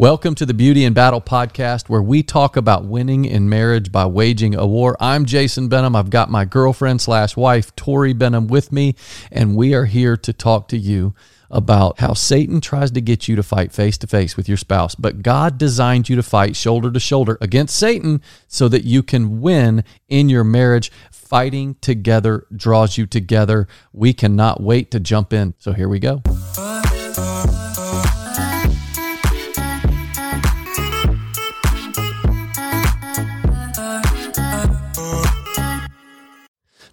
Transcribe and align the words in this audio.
Welcome 0.00 0.34
to 0.36 0.46
the 0.46 0.54
Beauty 0.54 0.86
and 0.86 0.94
Battle 0.94 1.20
podcast, 1.20 1.90
where 1.90 2.00
we 2.00 2.22
talk 2.22 2.56
about 2.56 2.86
winning 2.86 3.26
in 3.26 3.50
marriage 3.50 3.92
by 3.92 4.06
waging 4.06 4.54
a 4.54 4.66
war. 4.66 4.96
I'm 4.98 5.26
Jason 5.26 5.68
Benham. 5.68 5.94
I've 5.94 6.08
got 6.08 6.30
my 6.30 6.46
girlfriend 6.46 7.02
slash 7.02 7.36
wife, 7.36 7.76
Tori 7.76 8.14
Benham, 8.14 8.46
with 8.46 8.72
me, 8.72 8.94
and 9.30 9.54
we 9.54 9.74
are 9.74 9.84
here 9.84 10.16
to 10.16 10.32
talk 10.32 10.68
to 10.68 10.78
you 10.78 11.14
about 11.50 12.00
how 12.00 12.14
Satan 12.14 12.62
tries 12.62 12.90
to 12.92 13.02
get 13.02 13.28
you 13.28 13.36
to 13.36 13.42
fight 13.42 13.72
face 13.72 13.98
to 13.98 14.06
face 14.06 14.38
with 14.38 14.48
your 14.48 14.56
spouse, 14.56 14.94
but 14.94 15.20
God 15.20 15.58
designed 15.58 16.08
you 16.08 16.16
to 16.16 16.22
fight 16.22 16.56
shoulder 16.56 16.90
to 16.90 16.98
shoulder 16.98 17.36
against 17.42 17.76
Satan 17.76 18.22
so 18.48 18.68
that 18.68 18.84
you 18.84 19.02
can 19.02 19.42
win 19.42 19.84
in 20.08 20.30
your 20.30 20.44
marriage. 20.44 20.90
Fighting 21.12 21.76
together 21.82 22.46
draws 22.56 22.96
you 22.96 23.04
together. 23.04 23.68
We 23.92 24.14
cannot 24.14 24.62
wait 24.62 24.90
to 24.92 24.98
jump 24.98 25.34
in. 25.34 25.52
So 25.58 25.74
here 25.74 25.90
we 25.90 25.98
go. 25.98 26.22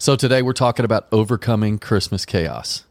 So 0.08 0.16
today 0.16 0.40
we're 0.40 0.54
talking 0.54 0.86
about 0.86 1.06
overcoming 1.12 1.78
Christmas 1.78 2.24
chaos. 2.24 2.84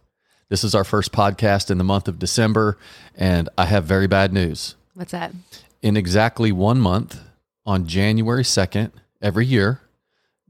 This 0.49 0.63
is 0.63 0.75
our 0.75 0.83
first 0.83 1.11
podcast 1.11 1.71
in 1.71 1.79
the 1.79 1.83
month 1.83 2.07
of 2.07 2.19
December, 2.19 2.77
and 3.15 3.49
I 3.57 3.65
have 3.65 3.85
very 3.85 4.05
bad 4.05 4.31
news. 4.31 4.75
What's 4.93 5.13
that? 5.13 5.31
In 5.81 5.97
exactly 5.97 6.51
one 6.51 6.79
month, 6.79 7.19
on 7.65 7.87
January 7.87 8.43
2nd, 8.43 8.91
every 9.19 9.47
year, 9.47 9.81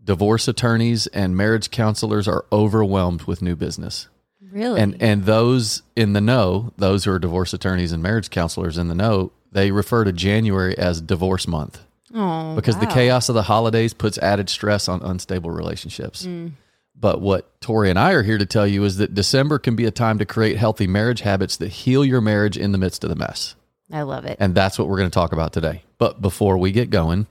divorce 0.04 0.50
attorneys 0.50 1.08
and 1.08 1.38
marriage 1.38 1.72
counselors 1.72 2.28
are 2.28 2.44
overwhelmed 2.52 3.22
with 3.22 3.42
new 3.42 3.56
business. 3.56 4.10
Really? 4.52 4.82
And 4.82 5.02
and 5.02 5.24
those 5.24 5.84
in 5.96 6.12
the 6.12 6.20
know, 6.20 6.74
those 6.76 7.06
who 7.06 7.12
are 7.12 7.20
divorce 7.20 7.54
attorneys 7.54 7.94
and 7.94 8.04
marriage 8.04 8.30
counselors 8.30 8.78
in 8.78 8.90
the 8.90 8.96
know, 8.96 9.32
they 9.54 9.72
refer 9.72 10.04
to 10.04 10.12
January 10.12 10.78
as 10.78 11.00
divorce 11.00 11.48
month 11.48 11.80
oh, 12.14 12.56
because 12.56 12.78
the 12.78 12.88
chaos 12.88 13.30
of 13.30 13.36
the 13.36 13.44
holidays 13.44 13.94
puts 13.94 14.18
added 14.18 14.50
stress 14.50 14.90
on 14.90 15.02
unstable 15.02 15.52
relationships. 15.52 16.26
Mm. 16.26 16.52
But 17.00 17.22
what 17.22 17.62
Tori 17.62 17.90
and 17.92 18.00
I 18.00 18.12
are 18.14 18.24
here 18.24 18.38
to 18.40 18.46
tell 18.46 18.66
you 18.66 18.84
is 18.84 18.98
that 18.98 19.14
December 19.14 19.60
can 19.60 19.76
be 19.76 19.86
a 19.86 19.92
time 19.92 20.18
to 20.18 20.26
create 20.26 20.58
healthy 20.58 20.88
marriage 20.88 21.22
habits 21.22 21.56
that 21.58 21.68
heal 21.70 22.04
your 22.04 22.22
marriage 22.22 22.58
in 22.58 22.72
the 22.72 22.78
midst 22.80 23.04
of 23.04 23.10
the 23.12 23.16
mess. 23.16 23.56
I 23.92 24.02
love 24.02 24.26
it. 24.26 24.38
And 24.40 24.56
that's 24.56 24.80
what 24.80 24.88
we're 24.88 24.98
going 24.98 25.10
to 25.10 25.14
talk 25.14 25.32
about 25.32 25.54
today. 25.54 25.84
But 26.00 26.22
before 26.22 26.58
we 26.58 26.72
get 26.72 26.90
going, 26.90 27.28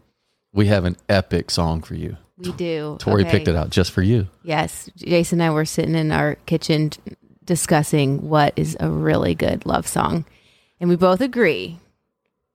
we 0.52 0.66
have 0.66 0.84
an 0.84 0.96
epic 1.08 1.50
song 1.50 1.82
for 1.82 1.94
you. 1.94 2.16
we 2.38 2.52
do. 2.52 2.96
Tori 3.00 3.22
Okay. 3.22 3.30
picked 3.30 3.48
it 3.48 3.56
out 3.56 3.70
just 3.70 3.90
for 3.90 4.02
you. 4.02 4.28
Yes. 4.44 4.88
Jason 4.96 5.40
and 5.40 5.50
I 5.50 5.52
were 5.52 5.64
sitting 5.64 5.94
in 5.96 6.12
our 6.12 6.36
kitchen 6.46 6.90
discussing 7.44 8.28
what 8.28 8.52
is 8.56 8.76
a 8.80 8.88
really 8.90 9.34
good 9.34 9.66
love 9.66 9.86
song. 9.86 10.24
And 10.80 10.88
we 10.90 10.96
both 10.96 11.20
agree 11.20 11.78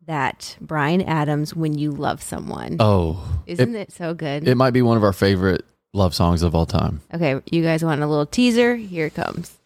that 0.08 0.58
Bryan 0.62 1.02
Adams, 1.02 1.56
When 1.56 1.78
You 1.78 1.92
Love 1.92 2.22
Someone, 2.22 2.78
Oh, 2.80 3.42
isn't 3.46 3.76
it, 3.76 3.92
so 3.92 4.14
good? 4.14 4.48
it 4.48 4.56
might 4.56 4.72
be 4.72 4.82
one 4.82 4.98
of 4.98 5.04
our 5.04 5.14
favorite 5.14 5.66
love 5.94 6.14
songs 6.16 6.42
of 6.44 6.56
all 6.56 6.66
time. 6.66 7.02
okay. 7.14 7.40
You 7.52 7.64
guys 7.64 7.84
want 7.84 8.02
a 8.02 8.08
little 8.08 8.26
teaser? 8.26 8.76
Here 8.76 9.08
it 9.08 9.16
comes. 9.16 9.58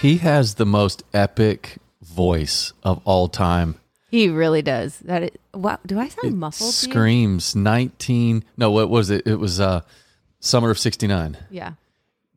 He 0.00 0.16
has 0.18 0.54
the 0.54 0.64
most 0.64 1.02
epic 1.12 1.76
voice 2.00 2.72
of 2.82 3.02
all 3.04 3.28
time. 3.28 3.74
He 4.10 4.30
really 4.30 4.62
does. 4.62 4.98
That 5.00 5.24
is, 5.24 5.30
wow. 5.52 5.78
Do 5.84 6.00
I 6.00 6.08
sound 6.08 6.38
muffled? 6.38 6.72
to 6.72 6.86
you? 6.86 6.92
Screams 6.92 7.54
19. 7.54 8.42
No, 8.56 8.70
what 8.70 8.88
was 8.88 9.10
it? 9.10 9.26
It 9.26 9.36
was 9.36 9.60
uh 9.60 9.82
Summer 10.38 10.70
of 10.70 10.78
69. 10.78 11.36
Yeah. 11.50 11.74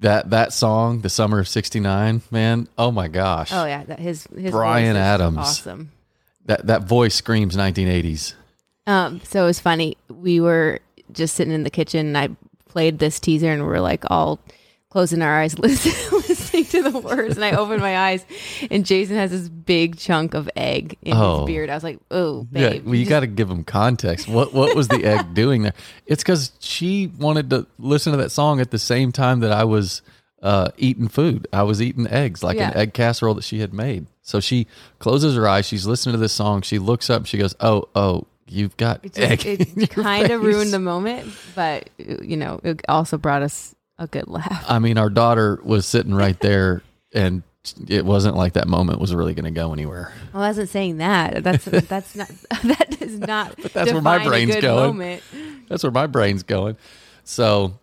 That 0.01 0.29
that 0.31 0.51
song, 0.51 1.01
The 1.01 1.09
Summer 1.09 1.40
of 1.40 1.47
69, 1.47 2.22
man. 2.31 2.68
Oh 2.78 2.91
my 2.91 3.07
gosh. 3.07 3.53
Oh 3.53 3.66
yeah. 3.66 3.85
That 3.85 4.00
his 4.00 4.28
his 4.35 4.53
is 4.53 4.56
Adams. 4.56 5.38
Awesome. 5.38 5.91
That 6.45 6.68
that 6.68 6.84
voice 6.84 7.16
screams 7.16 7.56
1980s. 7.56 8.34
Um, 8.85 9.22
so 9.24 9.44
it 9.44 9.45
was 9.45 9.62
funny. 9.62 9.95
We 10.09 10.41
were 10.41 10.81
just 11.13 11.35
sitting 11.35 11.53
in 11.53 11.63
the 11.63 11.69
kitchen 11.69 12.07
and 12.07 12.18
I 12.18 12.30
played 12.68 13.00
this 13.00 13.22
teaser 13.22 13.50
and 13.53 13.66
we're 13.66 13.80
like 13.80 14.03
all 14.12 14.41
closing 14.94 15.24
our 15.24 15.40
eyes, 15.42 15.58
listening, 15.58 15.96
listening 16.30 16.66
to 16.66 16.84
the 16.92 17.00
words. 17.00 17.36
And 17.36 17.44
I 17.44 17.52
opened 17.56 17.81
my 17.81 17.98
eyes 17.98 18.24
and 18.70 18.86
Jason 18.86 19.16
has 19.16 19.31
this 19.31 19.50
big 19.50 19.98
chunk 19.98 20.36
of 20.36 20.48
egg 20.56 20.98
in 21.02 21.14
Oh. 21.18 21.40
his 21.40 21.48
beard. 21.48 21.72
I 21.72 21.74
was 21.74 21.84
like, 21.84 21.98
oh, 22.12 22.48
Yeah, 22.52 22.70
babe. 22.70 22.86
well, 22.86 22.94
you 22.94 23.08
got 23.08 23.22
to 23.22 23.28
give 23.28 23.50
him 23.50 23.64
context. 23.64 24.28
What 24.28 24.54
what 24.54 24.76
was 24.76 24.90
the 24.90 25.04
egg 25.04 25.34
doing 25.34 25.64
there? 25.64 25.74
It's 26.06 26.22
because 26.22 26.52
she 26.59 27.08
wanted 27.18 27.50
to 27.50 27.66
listen 27.80 28.12
to 28.12 28.18
that 28.18 28.30
song 28.30 28.59
at 28.62 28.70
the 28.70 28.78
same 28.78 29.12
time 29.12 29.40
that 29.40 29.52
I 29.52 29.64
was 29.64 30.04
uh, 30.44 30.70
eating 30.78 31.08
food. 31.08 31.48
I 31.52 31.64
was 31.64 31.81
eating 31.81 32.06
eggs, 32.08 32.44
like 32.44 32.58
an 32.60 32.75
egg 32.78 32.94
casserole 32.94 33.34
that 33.34 33.44
she 33.44 33.60
had 33.62 33.74
made. 33.74 34.06
So 34.22 34.40
she 34.40 34.68
closes 35.00 35.36
her 35.36 35.48
eyes. 35.48 35.66
She's 35.66 35.88
listening 35.88 36.14
to 36.14 36.20
this 36.20 36.34
song. 36.34 36.62
She 36.62 36.78
looks 36.78 37.10
up. 37.10 37.25
She 37.25 37.38
goes, 37.40 37.56
"Oh, 37.60 37.90
oh, 37.96 38.28
you've 38.48 38.78
got 38.78 39.04
it, 39.04 39.18
egg." 39.18 39.40
just, 39.40 39.75
it 39.78 39.90
kind 40.10 40.30
of 40.31 40.44
ruined 40.44 40.72
the 40.72 40.80
moment, 40.80 41.34
but 41.56 41.90
you 41.98 42.38
know, 42.38 42.60
it 42.64 42.81
also 42.88 43.18
brought 43.18 43.42
us 43.42 43.74
a 44.03 44.08
good 44.08 44.28
laugh. 44.28 44.66
I 44.68 44.80
mean, 44.80 44.97
our 44.97 45.09
daughter 45.09 45.59
was 45.64 45.86
sitting 45.86 46.14
right 46.14 46.40
there, 46.40 46.81
and 47.14 47.44
it 47.88 48.06
wasn't 48.06 48.36
like 48.36 48.53
that 48.53 48.68
moment 48.68 49.00
was 49.00 49.16
really 49.16 49.34
going 49.34 49.46
to 49.46 49.52
go 49.52 49.74
anywhere. 49.74 50.12
I 50.34 50.38
wasn't 50.38 50.69
saying 50.69 50.97
that. 50.97 51.44
That's 51.44 51.66
that's 51.66 52.16
not 52.16 52.28
that 52.63 52.97
does 53.00 53.19
not. 53.19 53.56
But 53.62 53.74
that's 53.74 53.92
where 53.92 54.02
my 54.02 54.24
brain's 54.24 54.56
going. 54.58 54.97
Moment. 54.97 55.24
That's 55.69 55.84
where 55.84 55.92
my 55.92 56.08
brain's 56.08 56.44
going. 56.44 56.78
So 57.24 57.80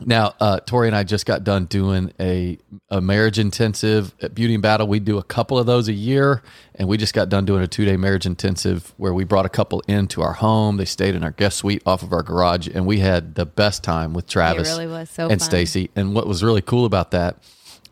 now, 0.00 0.34
uh, 0.40 0.60
Tori 0.60 0.88
and 0.88 0.96
I 0.96 1.04
just 1.04 1.24
got 1.24 1.42
done 1.42 1.64
doing 1.64 2.12
a, 2.20 2.58
a 2.90 3.00
marriage 3.00 3.38
intensive 3.38 4.14
at 4.20 4.34
Beauty 4.34 4.54
and 4.54 4.62
Battle. 4.62 4.86
We 4.86 5.00
do 5.00 5.16
a 5.16 5.22
couple 5.22 5.58
of 5.58 5.64
those 5.64 5.88
a 5.88 5.92
year, 5.92 6.42
and 6.74 6.86
we 6.86 6.98
just 6.98 7.14
got 7.14 7.30
done 7.30 7.46
doing 7.46 7.62
a 7.62 7.66
two 7.66 7.86
day 7.86 7.96
marriage 7.96 8.26
intensive 8.26 8.92
where 8.98 9.14
we 9.14 9.24
brought 9.24 9.46
a 9.46 9.50
couple 9.50 9.80
into 9.88 10.20
our 10.20 10.34
home. 10.34 10.76
They 10.76 10.84
stayed 10.84 11.14
in 11.14 11.24
our 11.24 11.30
guest 11.30 11.58
suite 11.58 11.82
off 11.86 12.02
of 12.02 12.12
our 12.12 12.22
garage, 12.22 12.68
and 12.68 12.86
we 12.86 12.98
had 12.98 13.36
the 13.36 13.46
best 13.46 13.82
time 13.82 14.12
with 14.12 14.26
Travis 14.26 14.68
really 14.68 14.86
was 14.86 15.08
so 15.08 15.28
and 15.28 15.40
fun. 15.40 15.48
Stacy. 15.48 15.90
And 15.96 16.14
what 16.14 16.26
was 16.26 16.44
really 16.44 16.62
cool 16.62 16.84
about 16.84 17.12
that 17.12 17.38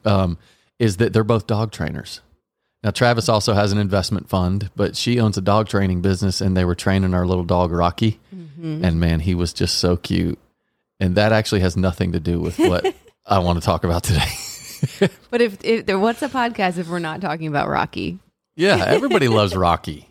um, 0.05 0.37
is 0.79 0.99
that 0.99 1.15
they're 1.15 1.25
both 1.25 1.47
dog 1.47 1.73
trainers. 1.73 2.21
Now, 2.83 2.91
Travis 2.91 3.31
also 3.31 3.55
has 3.55 3.73
an 3.73 3.79
investment 3.79 4.29
fund, 4.29 4.71
but 4.77 4.95
she 4.95 5.19
owns 5.19 5.39
a 5.39 5.41
dog 5.41 5.69
training 5.69 6.03
business, 6.03 6.43
and 6.43 6.55
they 6.55 6.67
were 6.67 6.75
training 6.75 7.15
our 7.15 7.27
little 7.27 7.45
dog 7.45 7.73
Rocky. 7.73 8.21
Mm-hmm. 8.35 8.85
And 8.85 9.01
man, 9.01 9.21
he 9.21 9.35
was 9.35 9.55
just 9.55 9.79
so 9.79 9.97
cute. 9.97 10.39
And 11.01 11.17
that 11.17 11.33
actually 11.33 11.61
has 11.61 11.77
nothing 11.77 12.13
to 12.13 12.21
do 12.21 12.41
with 12.41 12.59
what 12.59 12.95
I 13.27 13.39
want 13.41 13.59
to 13.59 13.65
talk 13.65 13.85
about 13.85 14.05
today. 14.05 14.29
But 15.31 15.41
if, 15.41 15.65
if 15.65 15.87
there, 15.87 15.99
what's 15.99 16.21
a 16.21 16.29
podcast 16.29 16.77
if 16.77 16.89
we're 16.89 16.99
not 16.99 17.21
talking 17.23 17.47
about 17.47 17.69
Rocky? 17.69 18.19
yeah, 18.55 18.85
everybody 18.87 19.29
loves 19.29 19.57
Rocky. 19.69 20.09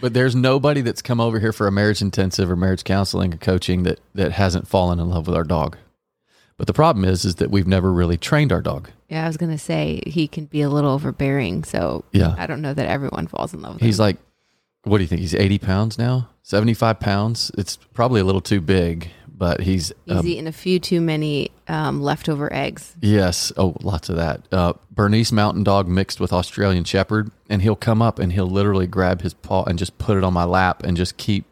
But 0.00 0.14
there's 0.14 0.34
nobody 0.34 0.80
that's 0.80 1.02
come 1.02 1.20
over 1.20 1.38
here 1.38 1.52
for 1.52 1.66
a 1.66 1.72
marriage 1.72 2.00
intensive 2.00 2.50
or 2.50 2.56
marriage 2.56 2.82
counseling 2.82 3.34
or 3.34 3.36
coaching 3.36 3.82
that 3.82 4.00
that 4.14 4.32
hasn't 4.32 4.66
fallen 4.68 4.98
in 5.00 5.10
love 5.10 5.26
with 5.26 5.36
our 5.36 5.44
dog. 5.44 5.76
But 6.56 6.66
the 6.66 6.72
problem 6.72 7.04
is 7.04 7.24
is 7.26 7.34
that 7.36 7.50
we've 7.50 7.66
never 7.66 7.92
really 7.92 8.16
trained 8.16 8.52
our 8.52 8.62
dog. 8.62 8.88
Yeah, 9.10 9.24
I 9.24 9.26
was 9.26 9.36
gonna 9.36 9.58
say 9.58 10.00
he 10.06 10.26
can 10.26 10.46
be 10.46 10.62
a 10.62 10.70
little 10.70 10.90
overbearing, 10.92 11.64
so 11.64 12.04
Yeah. 12.12 12.34
I 12.38 12.46
don't 12.46 12.62
know 12.62 12.72
that 12.72 12.86
everyone 12.88 13.26
falls 13.26 13.52
in 13.52 13.60
love 13.60 13.74
with 13.74 13.82
He's 13.82 13.98
him. 13.98 14.04
like, 14.04 14.16
what 14.84 14.96
do 14.98 15.04
you 15.04 15.08
think? 15.08 15.20
He's 15.20 15.34
80 15.34 15.58
pounds 15.58 15.98
now? 15.98 16.30
75 16.42 16.98
pounds? 17.00 17.50
It's 17.58 17.76
probably 17.92 18.20
a 18.22 18.24
little 18.24 18.40
too 18.40 18.62
big, 18.62 19.10
but 19.40 19.62
he's, 19.62 19.90
He's 20.04 20.18
um, 20.18 20.26
eaten 20.26 20.46
a 20.46 20.52
few 20.52 20.78
too 20.78 21.00
many 21.00 21.50
um, 21.66 22.02
leftover 22.02 22.52
eggs. 22.52 22.94
yes. 23.00 23.50
Oh, 23.56 23.74
lots 23.80 24.10
of 24.10 24.16
that. 24.16 24.42
Uh, 24.52 24.74
Bernese 24.90 25.34
Mountain 25.34 25.64
Dog 25.64 25.88
mixed 25.88 26.20
with 26.20 26.30
Australian 26.30 26.84
Shepherd. 26.84 27.30
And 27.48 27.62
he'll 27.62 27.74
come 27.74 28.02
up 28.02 28.18
and 28.18 28.34
he'll 28.34 28.50
literally 28.50 28.86
grab 28.86 29.22
his 29.22 29.32
paw 29.32 29.64
and 29.64 29.78
just 29.78 29.96
put 29.96 30.18
it 30.18 30.24
on 30.24 30.34
my 30.34 30.44
lap 30.44 30.82
and 30.82 30.94
just 30.94 31.16
keep 31.16 31.46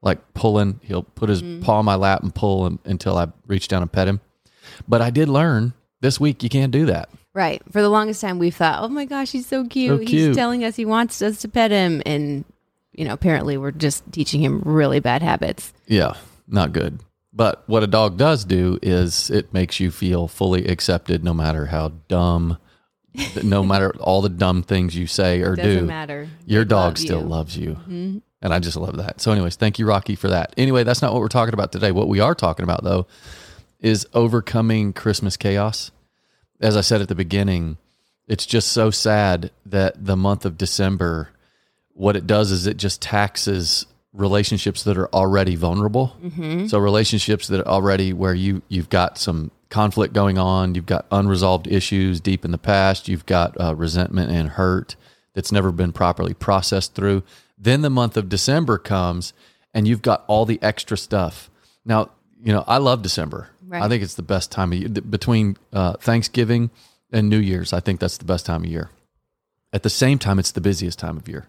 like 0.00 0.32
pulling. 0.32 0.80
He'll 0.82 1.02
put 1.02 1.28
his 1.28 1.42
paw 1.60 1.80
on 1.80 1.84
my 1.84 1.94
lap 1.94 2.22
and 2.22 2.34
pull 2.34 2.66
him 2.66 2.78
until 2.86 3.18
I 3.18 3.28
reach 3.46 3.68
down 3.68 3.82
and 3.82 3.92
pet 3.92 4.08
him. 4.08 4.22
But 4.88 5.02
I 5.02 5.10
did 5.10 5.28
learn 5.28 5.74
this 6.00 6.18
week 6.18 6.42
you 6.42 6.48
can't 6.48 6.72
do 6.72 6.86
that. 6.86 7.10
Right. 7.34 7.60
For 7.70 7.82
the 7.82 7.90
longest 7.90 8.22
time, 8.22 8.38
we 8.38 8.50
thought, 8.50 8.82
"Oh 8.82 8.88
my 8.88 9.04
gosh, 9.04 9.30
he's 9.30 9.46
so 9.46 9.66
cute. 9.66 10.00
So 10.00 10.06
He's 10.06 10.34
telling 10.34 10.64
us 10.64 10.74
he 10.74 10.86
wants 10.86 11.20
us 11.20 11.42
to 11.42 11.48
pet 11.48 11.70
him," 11.70 12.02
and 12.06 12.46
you 12.94 13.04
know, 13.04 13.12
apparently, 13.12 13.58
we're 13.58 13.72
just 13.72 14.10
teaching 14.10 14.42
him 14.42 14.62
really 14.64 15.00
bad 15.00 15.22
habits. 15.22 15.74
Yeah, 15.86 16.14
not 16.48 16.72
good. 16.72 16.98
But 17.36 17.62
what 17.66 17.82
a 17.82 17.86
dog 17.86 18.16
does 18.16 18.46
do 18.46 18.78
is 18.82 19.28
it 19.28 19.52
makes 19.52 19.78
you 19.78 19.90
feel 19.90 20.26
fully 20.26 20.66
accepted 20.66 21.22
no 21.22 21.34
matter 21.34 21.66
how 21.66 21.92
dumb, 22.08 22.56
no 23.44 23.62
matter 23.62 23.92
all 24.00 24.22
the 24.22 24.30
dumb 24.30 24.62
things 24.62 24.96
you 24.96 25.06
say 25.06 25.42
or 25.42 25.54
Doesn't 25.54 25.80
do, 25.80 25.84
matter. 25.86 26.28
your 26.46 26.64
They 26.64 26.68
dog 26.70 26.82
love 26.92 26.98
still 26.98 27.18
you. 27.18 27.22
Mm-hmm. 27.24 27.30
loves 27.30 27.58
you. 27.58 28.22
And 28.42 28.54
I 28.54 28.58
just 28.58 28.76
love 28.76 28.96
that. 28.96 29.20
So, 29.20 29.32
anyways, 29.32 29.56
thank 29.56 29.78
you, 29.78 29.86
Rocky, 29.86 30.14
for 30.14 30.28
that. 30.28 30.54
Anyway, 30.56 30.82
that's 30.84 31.02
not 31.02 31.12
what 31.12 31.20
we're 31.20 31.28
talking 31.28 31.52
about 31.54 31.72
today. 31.72 31.92
What 31.92 32.08
we 32.08 32.20
are 32.20 32.34
talking 32.34 32.64
about, 32.64 32.82
though, 32.84 33.06
is 33.80 34.06
overcoming 34.14 34.94
Christmas 34.94 35.36
chaos. 35.36 35.90
As 36.60 36.74
I 36.74 36.80
said 36.80 37.02
at 37.02 37.08
the 37.08 37.14
beginning, 37.14 37.76
it's 38.26 38.46
just 38.46 38.68
so 38.72 38.90
sad 38.90 39.50
that 39.66 40.06
the 40.06 40.16
month 40.16 40.46
of 40.46 40.56
December, 40.56 41.30
what 41.92 42.16
it 42.16 42.26
does 42.26 42.50
is 42.50 42.66
it 42.66 42.76
just 42.78 43.02
taxes 43.02 43.84
relationships 44.16 44.82
that 44.84 44.96
are 44.96 45.08
already 45.14 45.56
vulnerable. 45.56 46.16
So 46.68 46.78
relationships 46.78 47.48
that 47.48 47.60
are 47.60 47.68
already 47.68 48.12
where 48.12 48.34
you 48.34 48.62
you've 48.68 48.88
got 48.88 49.18
some 49.18 49.50
conflict 49.68 50.14
going 50.14 50.38
on, 50.38 50.74
you've 50.74 50.86
got 50.86 51.06
unresolved 51.10 51.66
issues 51.66 52.20
deep 52.20 52.44
in 52.44 52.50
the 52.50 52.58
past, 52.58 53.08
you've 53.08 53.26
got 53.26 53.60
uh, 53.60 53.74
resentment 53.74 54.30
and 54.30 54.50
hurt 54.50 54.96
that's 55.34 55.52
never 55.52 55.70
been 55.70 55.92
properly 55.92 56.34
processed 56.34 56.94
through. 56.94 57.22
Then 57.58 57.82
the 57.82 57.90
month 57.90 58.16
of 58.16 58.28
December 58.28 58.78
comes, 58.78 59.32
and 59.74 59.86
you've 59.86 60.02
got 60.02 60.24
all 60.26 60.46
the 60.46 60.58
extra 60.62 60.96
stuff. 60.96 61.50
Now, 61.84 62.10
you 62.42 62.52
know 62.52 62.64
I 62.66 62.78
love 62.78 63.02
December. 63.02 63.50
Right. 63.66 63.82
I 63.82 63.88
think 63.88 64.02
it's 64.02 64.14
the 64.14 64.22
best 64.22 64.52
time 64.52 64.72
of 64.72 64.78
year 64.78 64.88
between 64.88 65.56
uh, 65.72 65.94
Thanksgiving 65.94 66.70
and 67.12 67.28
New 67.28 67.38
Year's. 67.38 67.72
I 67.72 67.80
think 67.80 68.00
that's 68.00 68.16
the 68.16 68.24
best 68.24 68.46
time 68.46 68.64
of 68.64 68.70
year. 68.70 68.90
At 69.72 69.82
the 69.82 69.90
same 69.90 70.18
time, 70.18 70.38
it's 70.38 70.52
the 70.52 70.60
busiest 70.60 70.98
time 70.98 71.16
of 71.16 71.28
year. 71.28 71.46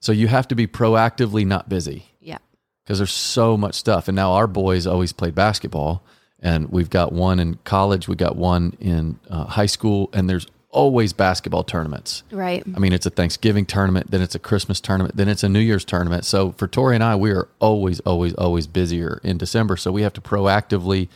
So 0.00 0.12
you 0.12 0.28
have 0.28 0.48
to 0.48 0.54
be 0.54 0.66
proactively 0.66 1.46
not 1.46 1.68
busy 1.68 2.06
Yeah. 2.20 2.38
because 2.84 2.98
there's 2.98 3.12
so 3.12 3.56
much 3.56 3.74
stuff. 3.74 4.08
And 4.08 4.16
now 4.16 4.32
our 4.32 4.46
boys 4.46 4.86
always 4.86 5.12
played 5.12 5.34
basketball, 5.34 6.02
and 6.40 6.70
we've 6.70 6.90
got 6.90 7.12
one 7.12 7.38
in 7.38 7.56
college, 7.64 8.08
we 8.08 8.16
got 8.16 8.36
one 8.36 8.76
in 8.80 9.18
uh, 9.28 9.44
high 9.44 9.66
school, 9.66 10.08
and 10.12 10.28
there's 10.28 10.46
always 10.70 11.12
basketball 11.12 11.64
tournaments. 11.64 12.22
Right. 12.30 12.62
I 12.74 12.78
mean, 12.78 12.92
it's 12.92 13.04
a 13.04 13.10
Thanksgiving 13.10 13.66
tournament, 13.66 14.10
then 14.10 14.22
it's 14.22 14.34
a 14.34 14.38
Christmas 14.38 14.80
tournament, 14.80 15.16
then 15.16 15.28
it's 15.28 15.42
a 15.42 15.48
New 15.48 15.60
Year's 15.60 15.84
tournament. 15.84 16.24
So 16.24 16.52
for 16.52 16.66
Tori 16.66 16.94
and 16.94 17.04
I, 17.04 17.16
we 17.16 17.32
are 17.32 17.48
always, 17.58 18.00
always, 18.00 18.34
always 18.34 18.66
busier 18.66 19.20
in 19.22 19.36
December. 19.36 19.76
So 19.76 19.92
we 19.92 20.02
have 20.02 20.12
to 20.14 20.20
proactively 20.20 21.08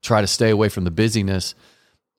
try 0.00 0.20
to 0.20 0.26
stay 0.26 0.50
away 0.50 0.68
from 0.68 0.84
the 0.84 0.90
busyness. 0.90 1.54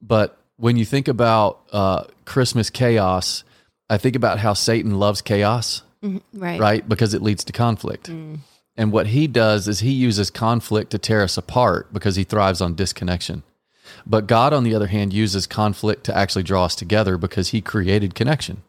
But 0.01 0.37
when 0.57 0.77
you 0.77 0.85
think 0.85 1.07
about 1.07 1.61
uh, 1.73 2.03
Christmas 2.25 2.69
chaos, 2.69 3.43
I 3.89 3.97
think 3.97 4.15
about 4.15 4.39
how 4.39 4.53
Satan 4.53 4.99
loves 4.99 5.21
chaos 5.21 5.81
Mm-hmm. 6.03 6.39
Right. 6.39 6.59
right? 6.59 6.89
Because 6.89 7.13
it 7.13 7.21
leads 7.21 7.43
to 7.45 7.53
conflict. 7.53 8.09
Mm. 8.09 8.39
And 8.75 8.91
what 8.91 9.07
he 9.07 9.27
does 9.27 9.67
is 9.67 9.79
he 9.79 9.91
uses 9.91 10.29
conflict 10.29 10.91
to 10.91 10.97
tear 10.97 11.23
us 11.23 11.37
apart 11.37 11.93
because 11.93 12.15
he 12.15 12.23
thrives 12.23 12.61
on 12.61 12.75
disconnection. 12.75 13.43
But 14.05 14.27
God, 14.27 14.53
on 14.53 14.63
the 14.63 14.73
other 14.73 14.87
hand, 14.87 15.13
uses 15.13 15.45
conflict 15.45 16.03
to 16.05 16.17
actually 16.17 16.43
draw 16.43 16.65
us 16.65 16.75
together 16.75 17.17
because 17.17 17.49
he 17.49 17.61
created 17.61 18.15
connection. 18.15 18.63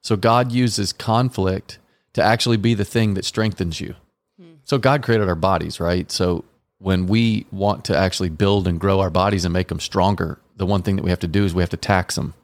So 0.00 0.16
God 0.16 0.52
uses 0.52 0.92
conflict 0.92 1.78
to 2.14 2.22
actually 2.22 2.56
be 2.56 2.74
the 2.74 2.84
thing 2.84 3.14
that 3.14 3.24
strengthens 3.24 3.80
you. 3.80 3.94
Hmm. 4.38 4.54
So 4.64 4.78
God 4.78 5.02
created 5.02 5.28
our 5.28 5.34
bodies, 5.34 5.80
right? 5.80 6.10
So 6.10 6.44
when 6.78 7.06
we 7.06 7.46
want 7.50 7.84
to 7.86 7.96
actually 7.96 8.28
build 8.30 8.66
and 8.66 8.80
grow 8.80 9.00
our 9.00 9.10
bodies 9.10 9.44
and 9.44 9.52
make 9.52 9.68
them 9.68 9.80
stronger, 9.80 10.40
the 10.56 10.66
one 10.66 10.82
thing 10.82 10.96
that 10.96 11.02
we 11.02 11.10
have 11.10 11.20
to 11.20 11.28
do 11.28 11.44
is 11.44 11.54
we 11.54 11.62
have 11.62 11.70
to 11.70 11.76
tax 11.76 12.16
them. 12.16 12.34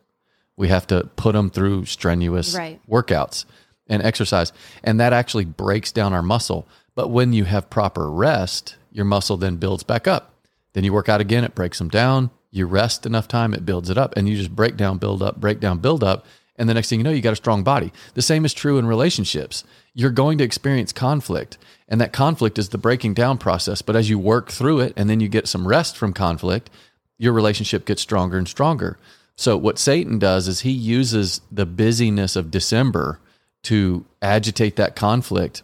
We 0.56 0.68
have 0.68 0.86
to 0.88 1.08
put 1.16 1.32
them 1.32 1.50
through 1.50 1.86
strenuous 1.86 2.54
Right. 2.54 2.80
workouts 2.88 3.44
and 3.90 4.02
exercise. 4.02 4.52
And 4.82 4.98
that 4.98 5.12
actually 5.12 5.44
breaks 5.44 5.92
down 5.92 6.14
our 6.14 6.22
muscle. 6.22 6.66
But 6.94 7.08
when 7.08 7.34
you 7.34 7.44
have 7.44 7.68
proper 7.68 8.10
rest, 8.10 8.76
your 8.90 9.04
muscle 9.04 9.36
then 9.36 9.56
builds 9.56 9.82
back 9.82 10.08
up. 10.08 10.34
Then 10.72 10.84
you 10.84 10.92
work 10.92 11.08
out 11.08 11.20
again, 11.20 11.44
it 11.44 11.54
breaks 11.54 11.78
them 11.78 11.88
down. 11.88 12.30
You 12.50 12.66
rest 12.66 13.04
enough 13.06 13.28
time, 13.28 13.52
it 13.52 13.66
builds 13.66 13.90
it 13.90 13.98
up. 13.98 14.16
And 14.16 14.28
you 14.28 14.36
just 14.36 14.54
break 14.54 14.76
down, 14.76 14.98
build 14.98 15.22
up, 15.22 15.40
break 15.40 15.60
down, 15.60 15.78
build 15.78 16.02
up. 16.02 16.24
And 16.56 16.68
the 16.68 16.74
next 16.74 16.88
thing 16.88 17.00
you 17.00 17.04
know, 17.04 17.10
you 17.10 17.22
got 17.22 17.32
a 17.32 17.36
strong 17.36 17.62
body. 17.62 17.92
The 18.14 18.22
same 18.22 18.44
is 18.44 18.52
true 18.52 18.78
in 18.78 18.86
relationships. 18.86 19.64
You're 19.94 20.10
going 20.10 20.38
to 20.38 20.44
experience 20.44 20.92
conflict. 20.92 21.58
And 21.88 22.00
that 22.00 22.12
conflict 22.12 22.58
is 22.58 22.68
the 22.68 22.78
breaking 22.78 23.14
down 23.14 23.38
process. 23.38 23.82
But 23.82 23.96
as 23.96 24.10
you 24.10 24.18
work 24.18 24.50
through 24.50 24.80
it 24.80 24.92
and 24.96 25.08
then 25.08 25.20
you 25.20 25.28
get 25.28 25.48
some 25.48 25.66
rest 25.66 25.96
from 25.96 26.12
conflict, 26.12 26.70
your 27.18 27.32
relationship 27.32 27.84
gets 27.84 28.02
stronger 28.02 28.38
and 28.38 28.46
stronger. 28.46 28.98
So, 29.36 29.56
what 29.56 29.78
Satan 29.78 30.18
does 30.18 30.48
is 30.48 30.60
he 30.60 30.70
uses 30.70 31.40
the 31.50 31.66
busyness 31.66 32.36
of 32.36 32.50
December 32.50 33.20
to 33.64 34.04
agitate 34.22 34.76
that 34.76 34.96
conflict 34.96 35.62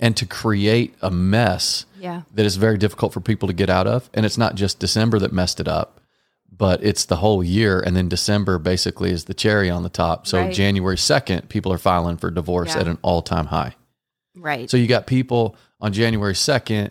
and 0.00 0.16
to 0.16 0.26
create 0.26 0.94
a 1.00 1.10
mess 1.10 1.86
Yeah. 2.00 2.22
that 2.34 2.44
is 2.44 2.56
very 2.56 2.76
difficult 2.78 3.12
for 3.12 3.20
people 3.20 3.46
to 3.48 3.54
get 3.54 3.70
out 3.70 3.86
of. 3.86 4.10
And 4.12 4.26
it's 4.26 4.36
not 4.38 4.54
just 4.56 4.78
December 4.78 5.18
that 5.20 5.32
messed 5.32 5.60
it 5.60 5.68
up, 5.68 6.00
but 6.50 6.82
it's 6.84 7.04
the 7.04 7.16
whole 7.16 7.42
year. 7.42 7.80
And 7.80 7.96
then 7.96 8.08
December 8.08 8.58
basically 8.58 9.10
is 9.10 9.24
the 9.24 9.34
cherry 9.34 9.70
on 9.70 9.82
the 9.82 9.88
top. 9.88 10.26
So, 10.26 10.38
Right. 10.42 10.52
January 10.54 10.96
2nd, 10.96 11.48
people 11.48 11.72
are 11.72 11.78
filing 11.78 12.16
for 12.16 12.30
divorce 12.30 12.74
Yeah. 12.74 12.80
at 12.82 12.88
an 12.88 12.98
all 13.02 13.22
time 13.22 13.46
high. 13.46 13.74
Right. 14.36 14.68
So 14.70 14.76
you 14.76 14.86
got 14.86 15.06
people 15.06 15.56
on 15.80 15.92
January 15.92 16.34
2nd 16.34 16.90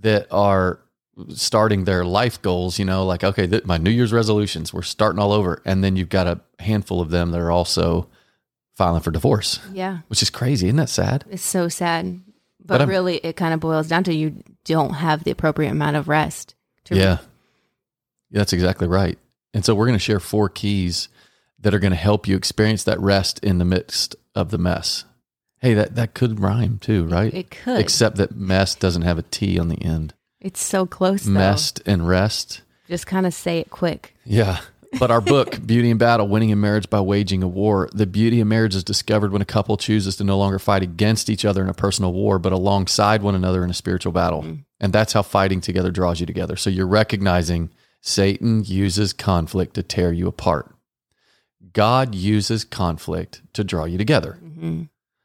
that 0.00 0.26
are 0.30 0.78
starting 1.34 1.84
their 1.84 2.04
life 2.04 2.40
goals, 2.40 2.78
you 2.78 2.84
know, 2.84 3.04
like, 3.04 3.22
okay, 3.24 3.46
th- 3.46 3.64
my 3.64 3.76
New 3.78 3.90
Year's 3.90 4.12
resolutions, 4.12 4.72
we're 4.72 4.82
starting 4.82 5.18
all 5.18 5.32
over. 5.32 5.60
And 5.64 5.82
then 5.84 5.96
you've 5.96 6.08
got 6.08 6.26
a 6.26 6.40
handful 6.62 7.00
of 7.00 7.10
them 7.10 7.30
that 7.32 7.40
are 7.40 7.50
also 7.50 8.08
filing 8.82 9.00
for 9.00 9.12
divorce, 9.12 9.60
yeah. 9.72 9.98
which 10.08 10.22
is 10.22 10.30
crazy. 10.30 10.66
Isn't 10.66 10.78
that 10.78 10.88
sad? 10.88 11.24
It's 11.30 11.44
so 11.44 11.68
sad. 11.68 12.20
But 12.64 12.78
But, 12.78 12.88
really, 12.88 13.18
it 13.18 13.36
kind 13.36 13.54
of 13.54 13.60
boils 13.60 13.86
down 13.86 14.02
to 14.04 14.12
you 14.12 14.42
don't 14.64 14.94
have 14.94 15.22
the 15.22 15.30
appropriate 15.30 15.70
amount 15.70 15.94
of 15.94 16.08
rest. 16.08 16.56
To 16.86 16.96
Yeah. 16.96 17.18
Yeah, 18.30 18.38
That's 18.38 18.52
exactly 18.52 18.88
right. 18.88 19.16
And 19.54 19.64
so 19.64 19.76
we're 19.76 19.86
going 19.86 19.98
to 19.98 20.04
share 20.04 20.18
four 20.18 20.48
keys 20.48 21.08
that 21.60 21.72
are 21.74 21.78
going 21.78 21.92
to 21.92 21.96
help 21.96 22.26
you 22.26 22.34
experience 22.34 22.82
that 22.82 22.98
rest 22.98 23.38
in 23.38 23.58
the 23.58 23.64
midst 23.64 24.16
of 24.34 24.50
the 24.50 24.58
mess. 24.58 25.04
Hey, 25.60 25.74
that, 25.74 25.94
that 25.94 26.14
could 26.14 26.40
rhyme 26.40 26.80
too, 26.80 27.04
right? 27.04 27.32
It 27.32 27.52
could. 27.52 27.78
Except 27.78 28.16
that 28.16 28.34
mess 28.34 28.74
doesn't 28.74 29.02
have 29.02 29.18
a 29.18 29.22
T 29.22 29.60
on 29.60 29.68
the 29.68 29.80
end. 29.80 30.12
it's 30.40 30.60
so 30.60 30.86
close, 30.86 31.22
though. 31.22 31.30
Messed 31.30 31.80
and 31.86 32.08
rest. 32.08 32.62
Just 32.88 33.06
kind 33.06 33.26
of 33.26 33.34
say 33.34 33.60
it 33.60 33.70
quick. 33.70 34.16
Yeah. 34.24 34.58
But 34.98 35.10
our 35.10 35.20
book, 35.20 35.66
Beauty 35.66 35.90
in 35.90 35.98
Battle 35.98 36.28
Winning 36.28 36.50
in 36.50 36.60
Marriage 36.60 36.88
by 36.90 37.00
Waging 37.00 37.42
a 37.42 37.48
War, 37.48 37.88
the 37.92 38.06
beauty 38.06 38.40
of 38.40 38.46
marriage 38.46 38.74
is 38.74 38.84
discovered 38.84 39.32
when 39.32 39.42
a 39.42 39.46
couple 39.46 39.76
chooses 39.76 40.16
to 40.16 40.24
no 40.24 40.38
longer 40.38 40.58
fight 40.58 40.82
against 40.82 41.30
each 41.30 41.44
other 41.44 41.62
in 41.62 41.68
a 41.68 41.74
personal 41.74 42.12
war, 42.12 42.38
but 42.38 42.52
alongside 42.52 43.22
one 43.22 43.34
another 43.34 43.64
in 43.64 43.70
a 43.70 43.74
spiritual 43.74 44.12
battle. 44.12 44.42
Mm-hmm. 44.42 44.62
And 44.80 44.92
that's 44.92 45.12
how 45.12 45.22
fighting 45.22 45.60
together 45.60 45.90
draws 45.90 46.20
you 46.20 46.26
together. 46.26 46.56
So 46.56 46.70
you're 46.70 46.86
recognizing 46.86 47.70
Satan 48.00 48.64
uses 48.64 49.12
conflict 49.12 49.74
to 49.74 49.82
tear 49.82 50.12
you 50.12 50.28
apart. 50.28 50.74
God 51.72 52.14
uses 52.14 52.64
conflict 52.64 53.42
to 53.54 53.64
draw 53.64 53.84
you 53.84 53.96
together. 53.96 54.38
Mm-hmm. 54.42 54.82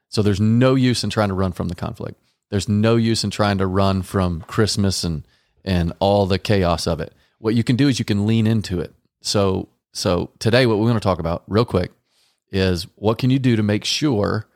So 0.10 0.22
there's 0.22 0.40
no 0.40 0.76
use 0.76 1.04
in 1.04 1.10
trying 1.10 1.30
to 1.30 1.34
run 1.34 1.52
from 1.52 1.68
the 1.68 1.76
conflict. 1.76 2.22
There's 2.50 2.70
no 2.70 2.96
use 2.96 3.24
in 3.24 3.30
trying 3.30 3.58
to 3.58 3.68
run 3.68 4.02
from 4.02 4.42
Christmas 4.42 5.04
and 5.04 5.28
and 5.66 5.92
all 6.00 6.26
the 6.26 6.40
chaos 6.40 6.88
of 6.88 7.02
it. 7.02 7.14
What 7.40 7.54
you 7.54 7.64
can 7.64 7.76
do 7.76 7.90
is 7.90 8.00
you 8.00 8.06
can 8.06 8.26
lean 8.26 8.48
into 8.48 8.80
it. 8.80 8.94
So 9.22 9.70
so 9.94 10.32
today 10.40 10.66
what 10.66 10.78
we 10.78 10.86
want 10.86 10.96
to 10.96 11.08
talk 11.08 11.20
about 11.20 11.44
real 11.48 11.66
quick 11.66 11.92
is 12.52 12.88
what 12.96 13.18
can 13.18 13.30
you 13.30 13.40
do 13.40 13.56
to 13.56 13.64
make 13.64 13.84
sure 13.84 14.48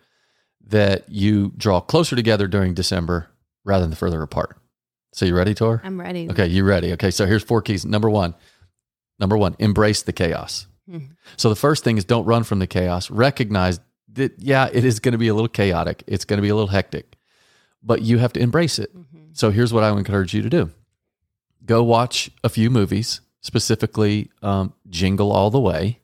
that 0.72 1.10
you 1.10 1.52
draw 1.58 1.82
closer 1.82 2.16
together 2.16 2.48
during 2.48 2.74
December 2.74 3.30
rather 3.64 3.86
than 3.86 3.96
further 3.96 4.22
apart. 4.22 4.58
So 5.14 5.26
you 5.26 5.36
ready, 5.36 5.54
Tor? 5.54 5.82
I'm 5.84 6.00
ready. 6.00 6.30
Okay, 6.30 6.48
you 6.48 6.64
ready? 6.64 6.94
Okay, 6.94 7.12
so 7.12 7.26
here's 7.26 7.44
four 7.44 7.62
keys. 7.62 7.86
Number 7.86 8.10
one, 8.10 8.34
number 9.20 9.38
one, 9.38 9.56
embrace 9.60 10.02
the 10.02 10.14
chaos. 10.14 10.68
Hmm. 10.90 11.00
So 11.36 11.50
the 11.50 11.56
first 11.56 11.84
thing 11.84 11.98
is 11.98 12.06
don't 12.06 12.26
run 12.26 12.44
from 12.44 12.60
the 12.60 12.68
chaos. 12.68 13.12
Recognize 13.12 13.80
that 14.14 14.34
yeah, 14.40 14.70
it 14.72 14.86
is 14.86 15.00
going 15.00 15.12
to 15.12 15.18
be 15.18 15.28
a 15.28 15.34
little 15.34 15.50
chaotic. 15.50 16.04
It's 16.08 16.26
going 16.26 16.38
to 16.38 16.42
be 16.42 16.50
a 16.50 16.56
little 16.56 16.70
hectic, 16.70 17.18
but 17.84 18.02
you 18.02 18.18
have 18.20 18.34
to 18.34 18.40
embrace 18.40 18.80
it. 18.80 18.96
Mm-hmm. 18.96 19.34
So 19.34 19.52
here's 19.52 19.74
what 19.74 19.84
I 19.84 19.92
would 19.92 20.00
encourage 20.00 20.34
you 20.34 20.42
to 20.42 20.50
do: 20.50 20.72
go 21.66 21.84
watch 21.84 22.32
a 22.44 22.50
few 22.50 22.70
movies, 22.70 23.20
specifically 23.42 24.30
um, 24.42 24.74
Jingle 24.90 25.32
All 25.32 25.50
the 25.50 25.60
Way 25.60 26.00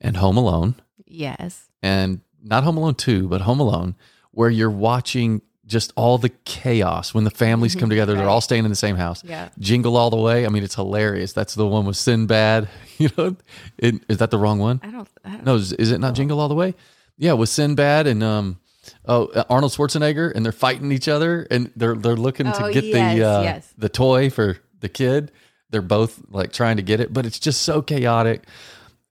and 0.00 0.16
Home 0.16 0.36
Alone 0.36 0.74
Yes. 1.06 1.68
and 1.82 2.20
not 2.42 2.64
Home 2.64 2.76
Alone 2.76 2.94
2, 2.94 3.28
but 3.28 3.42
Home 3.42 3.60
Alone, 3.60 3.94
where 4.32 4.50
you're 4.50 4.70
watching 4.70 5.40
just 5.66 5.92
all 5.96 6.18
the 6.18 6.28
chaos 6.44 7.14
when 7.14 7.24
the 7.24 7.30
families 7.30 7.74
come 7.74 7.88
together. 7.88 8.14
They're 8.14 8.28
all 8.28 8.42
staying 8.42 8.64
in 8.64 8.70
the 8.70 8.76
same 8.76 8.96
house. 8.96 9.24
Yeah. 9.24 9.48
Jingle 9.58 9.96
all 9.96 10.10
the 10.10 10.16
way. 10.18 10.44
I 10.44 10.50
mean, 10.50 10.62
it's 10.62 10.74
hilarious. 10.74 11.32
That's 11.32 11.54
the 11.54 11.66
one 11.66 11.86
with 11.86 11.96
Sinbad. 11.96 12.68
You 12.96 13.10
know, 13.18 13.34
it, 13.76 13.96
is 14.08 14.18
that 14.18 14.30
the 14.30 14.38
wrong 14.38 14.60
one? 14.60 14.78
I 14.84 14.90
don't. 14.92 15.08
I 15.24 15.30
don't 15.32 15.44
No, 15.44 15.56
is, 15.56 15.72
is 15.72 15.90
it 15.90 15.98
not 15.98 16.14
Jingle 16.14 16.38
all 16.38 16.48
the 16.48 16.54
way? 16.54 16.76
Yeah, 17.16 17.32
with 17.32 17.48
Sinbad 17.48 18.06
and 18.06 18.22
um, 18.22 18.60
oh 19.04 19.26
Arnold 19.50 19.72
Schwarzenegger, 19.72 20.32
and 20.32 20.44
they're 20.44 20.52
fighting 20.52 20.92
each 20.92 21.08
other, 21.08 21.44
and 21.50 21.72
they're 21.74 21.96
they're 21.96 22.14
looking 22.14 22.46
to 22.46 22.66
Oh, 22.66 22.72
get 22.72 22.84
yes, 22.84 22.94
the 23.16 23.24
uh, 23.28 23.42
yes. 23.42 23.74
the 23.76 23.88
toy 23.88 24.30
for 24.30 24.58
the 24.78 24.88
kid. 24.88 25.32
They're 25.74 25.82
both 25.82 26.22
like 26.30 26.52
trying 26.52 26.76
to 26.76 26.82
get 26.82 27.00
it, 27.00 27.12
but 27.12 27.26
it's 27.26 27.40
just 27.40 27.62
so 27.62 27.82
chaotic. 27.82 28.44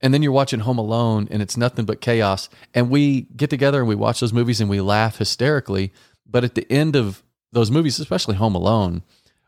And 0.01 0.13
then 0.13 0.24
you're 0.24 0.32
watching 0.32 0.62
Home 0.62 0.77
Alone, 0.77 1.27
and 1.29 1.41
it's 1.41 1.58
nothing 1.58 1.84
but 1.84 2.00
chaos. 2.00 2.48
And 2.74 2.89
we 2.89 3.22
get 3.36 3.50
together 3.50 3.79
and 3.79 3.88
we 3.88 3.96
watch 3.96 4.22
those 4.22 4.32
movies 4.32 4.62
and 4.62 4.70
we 4.70 4.79
laugh 4.79 5.17
hysterically. 5.17 5.91
But 6.25 6.46
at 6.46 6.55
the 6.55 6.65
end 6.72 6.96
of 6.96 7.22
those 7.51 7.70
movies, 7.70 8.00
especially 8.00 8.36
Home 8.36 8.55
Alone, 8.55 9.03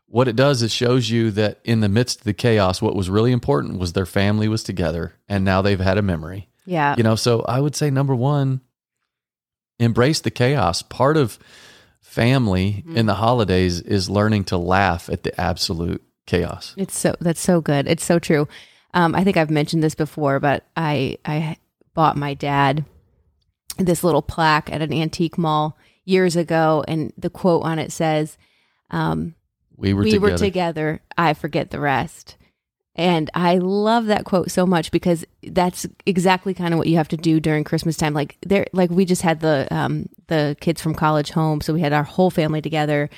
what 0.08 0.28
it 0.28 0.36
does 0.36 0.62
is 0.62 0.72
shows 0.72 1.08
you 1.08 1.30
that 1.32 1.58
in 1.64 1.80
the 1.80 1.88
midst 1.88 2.18
of 2.18 2.24
the 2.24 2.34
chaos, 2.34 2.82
what 2.82 2.94
was 2.94 3.08
really 3.08 3.32
important 3.32 3.78
was 3.78 3.92
their 3.94 4.06
family 4.06 4.46
was 4.46 4.62
together 4.62 5.14
and 5.26 5.42
now 5.44 5.62
they've 5.62 5.80
had 5.80 5.98
a 5.98 6.02
memory. 6.02 6.48
Yeah. 6.66 6.94
You 6.96 7.02
know, 7.02 7.16
so 7.16 7.40
I 7.48 7.60
would 7.60 7.74
say 7.74 7.90
number 7.90 8.14
one, 8.14 8.60
embrace 9.78 10.20
the 10.20 10.30
chaos. 10.30 10.82
Part 10.82 11.16
of 11.16 11.38
family 12.00 12.84
Mm-hmm. 12.86 12.96
in 12.96 13.06
the 13.06 13.14
holidays 13.14 13.80
is 13.80 14.08
learning 14.08 14.44
to 14.44 14.56
laugh 14.56 15.10
at 15.10 15.22
the 15.24 15.38
absolute 15.38 16.02
chaos. 16.26 16.74
It's 16.76 16.96
so 16.98 17.14
that's 17.20 17.40
so 17.40 17.60
good. 17.60 17.86
It's 17.88 18.04
so 18.04 18.18
true. 18.18 18.48
Um, 18.94 19.14
I 19.14 19.24
think 19.24 19.36
I've 19.36 19.50
mentioned 19.50 19.82
this 19.82 19.94
before, 19.94 20.40
but 20.40 20.64
I 20.76 21.18
I 21.24 21.56
bought 21.94 22.16
my 22.16 22.34
dad 22.34 22.84
this 23.78 24.02
little 24.04 24.22
plaque 24.22 24.70
at 24.72 24.82
an 24.82 24.92
antique 24.92 25.36
mall 25.38 25.76
years 26.04 26.36
ago, 26.36 26.84
and 26.88 27.12
the 27.18 27.30
quote 27.30 27.62
on 27.64 27.78
it 27.78 27.92
says, 27.92 28.38
um, 28.90 29.34
We 29.76 29.92
were 29.92 30.02
"We 30.02 30.12
together. 30.12 30.32
were 30.32 30.38
together. 30.38 31.00
I 31.18 31.34
forget 31.34 31.70
the 31.70 31.80
rest." 31.80 32.36
And 32.98 33.28
I 33.34 33.58
love 33.58 34.06
that 34.06 34.24
quote 34.24 34.50
so 34.50 34.64
much 34.64 34.90
because 34.90 35.26
that's 35.42 35.84
exactly 36.06 36.54
kind 36.54 36.72
of 36.72 36.78
what 36.78 36.86
you 36.86 36.96
have 36.96 37.08
to 37.08 37.16
do 37.18 37.40
during 37.40 37.62
Christmas 37.62 37.98
time. 37.98 38.14
Like 38.14 38.38
there, 38.40 38.66
like 38.72 38.88
we 38.90 39.04
just 39.04 39.20
had 39.20 39.40
the 39.40 39.68
um, 39.70 40.08
the 40.28 40.56
kids 40.60 40.80
from 40.80 40.94
college 40.94 41.30
home, 41.30 41.60
so 41.60 41.74
we 41.74 41.82
had 41.82 41.92
our 41.92 42.04
whole 42.04 42.30
family 42.30 42.62
together, 42.62 43.10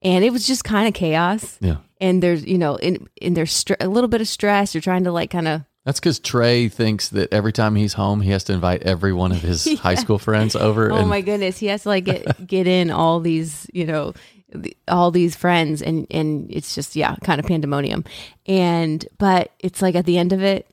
and 0.00 0.24
it 0.24 0.32
was 0.32 0.46
just 0.46 0.64
kind 0.64 0.88
of 0.88 0.94
chaos 0.94 1.58
Yeah. 1.60 1.76
And 2.00 2.22
there's 2.22 2.44
you 2.44 2.58
know 2.58 2.76
in 2.76 3.08
in 3.20 3.34
there's 3.34 3.52
str- 3.52 3.74
a 3.80 3.88
little 3.88 4.08
bit 4.08 4.20
of 4.20 4.28
stress 4.28 4.74
you're 4.74 4.80
trying 4.82 5.04
to 5.04 5.12
like 5.12 5.30
kind 5.30 5.48
of 5.48 5.62
That's 5.84 6.00
because 6.00 6.18
Trey 6.18 6.68
thinks 6.68 7.08
that 7.10 7.32
every 7.32 7.52
time 7.52 7.76
he's 7.76 7.94
home, 7.94 8.20
he 8.20 8.30
has 8.30 8.44
to 8.44 8.52
invite 8.52 8.82
every 8.82 9.12
one 9.12 9.30
of 9.32 9.40
his 9.40 9.78
high 9.80 9.94
school 9.94 10.18
friends 10.18 10.56
over. 10.56 10.92
oh 10.92 10.96
and 10.96 11.08
my 11.08 11.20
goodness 11.20 11.58
he 11.58 11.66
has 11.66 11.82
to 11.84 11.88
like 11.90 12.04
get 12.04 12.46
get 12.46 12.66
in 12.66 12.90
all 12.90 13.20
these 13.20 13.66
you 13.72 13.86
know 13.86 14.12
the, 14.54 14.76
all 14.88 15.10
these 15.10 15.34
friends 15.36 15.82
and 15.82 16.06
and 16.10 16.50
it's 16.50 16.74
just 16.74 16.96
yeah 16.96 17.16
kind 17.24 17.40
of 17.40 17.46
pandemonium 17.46 18.04
and 18.46 19.06
but 19.18 19.50
it's 19.58 19.82
like 19.82 19.94
at 19.96 20.06
the 20.06 20.18
end 20.18 20.32
of 20.32 20.42
it 20.42 20.68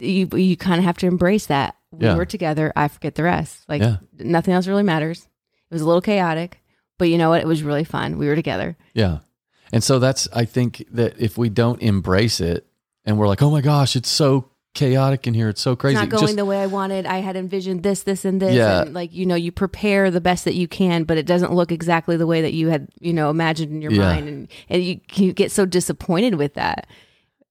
you 0.00 0.28
you 0.34 0.56
kind 0.56 0.78
of 0.78 0.84
have 0.84 0.98
to 0.98 1.06
embrace 1.06 1.46
that 1.46 1.74
we 1.90 2.04
Yeah. 2.06 2.16
were 2.16 2.26
together 2.26 2.72
i 2.76 2.88
forget 2.88 3.14
the 3.14 3.22
rest 3.22 3.64
like 3.68 3.82
Yeah. 3.82 3.96
nothing 4.18 4.52
else 4.54 4.66
really 4.66 4.82
matters 4.82 5.20
it 5.70 5.74
was 5.74 5.82
a 5.82 5.86
little 5.86 6.02
chaotic 6.02 6.60
but 6.98 7.08
you 7.08 7.18
know 7.18 7.30
what 7.30 7.40
it 7.40 7.46
was 7.46 7.62
really 7.62 7.84
fun 7.84 8.18
we 8.18 8.26
were 8.26 8.36
together 8.36 8.76
Yeah. 8.94 9.18
And 9.72 9.82
so 9.84 9.98
that's, 9.98 10.28
I 10.32 10.44
think 10.44 10.84
that 10.92 11.20
if 11.20 11.36
we 11.38 11.48
don't 11.48 11.80
embrace 11.82 12.40
it 12.40 12.66
and 13.04 13.18
we're 13.18 13.28
like, 13.28 13.42
oh 13.42 13.50
my 13.50 13.60
gosh, 13.60 13.96
it's 13.96 14.08
so 14.08 14.48
chaotic 14.74 15.26
in 15.26 15.34
here, 15.34 15.48
it's 15.48 15.60
so 15.60 15.74
crazy. 15.76 15.94
It's 15.96 16.02
not 16.02 16.10
going 16.10 16.26
just- 16.28 16.36
the 16.36 16.44
way 16.44 16.60
I 16.62 16.66
wanted. 16.66 17.04
I 17.06 17.18
had 17.18 17.36
envisioned 17.36 17.82
this, 17.82 18.02
this, 18.04 18.24
and 18.24 18.40
this. 18.40 18.54
Yeah. 18.54 18.82
And 18.82 18.94
like, 18.94 19.12
you 19.12 19.26
know, 19.26 19.34
you 19.34 19.50
prepare 19.52 20.10
the 20.10 20.20
best 20.20 20.44
that 20.44 20.54
you 20.54 20.68
can, 20.68 21.04
but 21.04 21.18
it 21.18 21.26
doesn't 21.26 21.52
look 21.52 21.72
exactly 21.72 22.16
the 22.16 22.26
way 22.26 22.42
that 22.42 22.52
you 22.52 22.68
had, 22.68 22.88
you 23.00 23.12
know, 23.12 23.28
imagined 23.30 23.72
in 23.72 23.82
your 23.82 23.92
Yeah. 23.92 23.98
mind. 24.14 24.28
And, 24.28 24.48
and 24.68 24.82
you, 24.84 25.00
you 25.14 25.32
get 25.32 25.50
so 25.52 25.66
disappointed 25.66 26.34
with 26.36 26.54
that. 26.54 26.86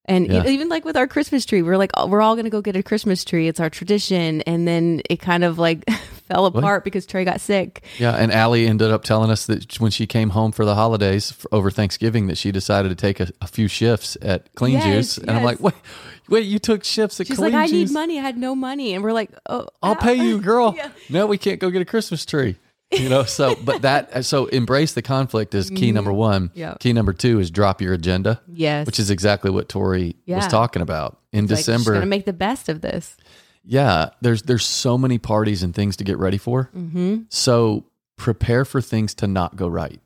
And 0.05 0.27
Yeah. 0.31 0.47
even 0.47 0.69
like 0.69 0.85
with 0.85 0.95
our 0.95 1.05
Christmas 1.07 1.45
tree, 1.45 1.61
we're 1.61 1.75
like, 1.77 1.91
oh, 1.95 2.07
we're 2.07 2.21
all 2.21 2.35
going 2.35 2.45
to 2.45 2.49
go 2.51 2.61
get 2.61 2.77
a 2.77 2.83
Christmas 2.83 3.25
tree. 3.25 3.47
It's 3.49 3.59
our 3.59 3.69
tradition. 3.69 4.39
And 4.41 4.65
then 4.67 5.01
it 5.09 5.17
kind 5.19 5.43
of 5.43 5.59
like 5.59 5.83
fell 6.27 6.45
apart 6.45 6.83
because 6.83 7.05
Trey 7.05 7.25
got 7.25 7.41
sick. 7.41 7.83
yeah. 7.97 8.15
And 8.15 8.31
Allie 8.31 8.67
ended 8.67 8.91
up 8.91 9.03
telling 9.03 9.31
us 9.31 9.45
that 9.47 9.79
when 9.79 9.91
she 9.91 10.05
came 10.05 10.29
home 10.31 10.51
for 10.51 10.65
the 10.65 10.75
holidays 10.75 11.31
for, 11.31 11.47
over 11.53 11.71
Thanksgiving, 11.71 12.27
that 12.27 12.37
she 12.37 12.51
decided 12.51 12.89
to 12.89 12.95
take 12.95 13.19
a, 13.19 13.29
a 13.41 13.47
few 13.47 13.67
shifts 13.67 14.17
at 14.21 14.53
Clean 14.55 14.73
Yes, 14.73 14.83
Juice. 14.85 15.17
And 15.17 15.31
I'm 15.31 15.43
like, 15.43 15.59
wait, 15.59 15.73
wait, 16.29 16.45
you 16.45 16.59
took 16.59 16.83
shifts 16.83 17.19
at 17.19 17.27
She's 17.27 17.37
Clean 17.37 17.53
like, 17.53 17.63
I 17.63 17.67
Juice? 17.67 17.89
need 17.89 17.93
money. 17.93 18.19
I 18.19 18.21
had 18.21 18.37
no 18.37 18.55
money. 18.55 18.93
And 18.93 19.03
we're 19.03 19.13
like, 19.13 19.31
oh, 19.49 19.67
I'll 19.81 19.91
ow, 19.93 19.95
pay 19.95 20.15
you, 20.15 20.39
girl. 20.41 20.73
Yeah. 20.75 20.91
No, 21.09 21.25
we 21.27 21.37
can't 21.37 21.59
go 21.59 21.69
get 21.69 21.81
a 21.81 21.85
Christmas 21.85 22.25
tree. 22.25 22.57
You 22.89 23.09
know, 23.09 23.23
so 23.25 23.53
but 23.65 23.81
that 23.81 24.13
uh, 24.13 24.21
so 24.21 24.45
embrace 24.45 24.93
the 24.93 25.01
conflict 25.01 25.53
is 25.53 25.69
key 25.69 25.91
mm, 25.91 25.95
number 25.95 26.13
one. 26.13 26.51
Yeah. 26.53 26.75
Key 26.79 26.93
number 26.93 27.11
two 27.11 27.37
is 27.41 27.51
drop 27.51 27.81
your 27.81 27.93
agenda. 27.93 28.39
Yes. 28.47 28.85
Which 28.85 28.97
is 28.97 29.09
exactly 29.09 29.51
what 29.51 29.67
Tori 29.67 30.15
was 30.25 30.47
talking 30.47 30.81
about 30.81 31.17
in 31.33 31.41
Like, 31.43 31.49
just 31.49 31.65
December. 31.65 31.91
going 31.91 32.01
to 32.01 32.07
make 32.07 32.23
the 32.25 32.31
best 32.31 32.69
of 32.69 32.79
this. 32.79 33.17
Yeah, 33.67 34.09
there's 34.21 34.43
there's 34.43 34.65
so 34.65 34.97
many 34.97 35.17
parties 35.17 35.61
and 35.61 35.75
things 35.75 35.97
to 35.97 36.03
get 36.03 36.17
ready 36.17 36.37
for. 36.37 36.69
Mm-hmm. 36.75 37.23
So 37.29 37.85
prepare 38.15 38.65
for 38.65 38.81
things 38.81 39.13
to 39.15 39.27
not 39.27 39.55
go 39.55 39.67
right. 39.67 39.99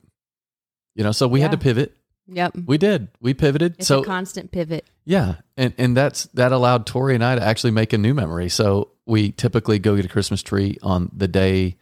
You 0.95 1.03
know, 1.03 1.11
so 1.11 1.27
we 1.27 1.41
had 1.41 1.51
to 1.51 1.57
pivot. 1.57 1.95
Yep. 2.27 2.57
We 2.65 2.77
did. 2.77 3.09
We 3.19 3.33
pivoted. 3.33 3.75
It's 3.77 3.87
so 3.87 4.01
a 4.01 4.05
constant 4.05 4.51
pivot. 4.51 4.85
yeah, 5.05 5.35
and 5.57 5.73
and 5.77 5.95
that's 5.95 6.23
that 6.33 6.51
allowed 6.51 6.85
Tori 6.85 7.15
and 7.15 7.23
I 7.23 7.35
to 7.35 7.43
actually 7.43 7.71
make 7.71 7.93
a 7.93 7.97
new 7.97 8.13
memory. 8.13 8.49
So 8.49 8.89
we 9.05 9.31
typically 9.31 9.79
go 9.79 9.95
get 9.95 10.05
a 10.05 10.09
Christmas 10.09 10.41
tree 10.41 10.77
on 10.81 11.11
the 11.15 11.27
day 11.27 11.75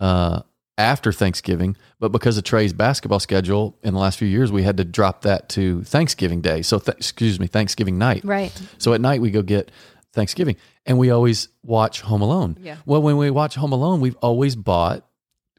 uh, 0.00 0.40
after 0.78 1.12
Thanksgiving, 1.12 1.76
but 1.98 2.10
because 2.10 2.38
of 2.38 2.44
Trey's 2.44 2.72
basketball 2.72 3.20
schedule 3.20 3.78
in 3.82 3.92
the 3.94 4.00
last 4.00 4.18
few 4.18 4.28
years, 4.28 4.50
we 4.50 4.62
had 4.62 4.78
to 4.78 4.84
drop 4.84 5.22
that 5.22 5.48
to 5.50 5.82
Thanksgiving 5.84 6.40
Day. 6.40 6.62
So 6.62 6.78
th- 6.78 6.96
excuse 6.96 7.38
me, 7.38 7.46
Thanksgiving 7.46 7.98
night. 7.98 8.24
Right. 8.24 8.52
So 8.78 8.94
at 8.94 9.00
night 9.00 9.20
we 9.20 9.30
go 9.30 9.42
get 9.42 9.70
Thanksgiving, 10.12 10.56
and 10.86 10.98
we 10.98 11.10
always 11.10 11.48
watch 11.62 12.00
Home 12.02 12.22
Alone. 12.22 12.56
Yeah. 12.60 12.76
Well, 12.86 13.02
when 13.02 13.16
we 13.16 13.30
watch 13.30 13.54
Home 13.54 13.72
Alone, 13.72 14.00
we've 14.00 14.16
always 14.16 14.56
bought 14.56 15.06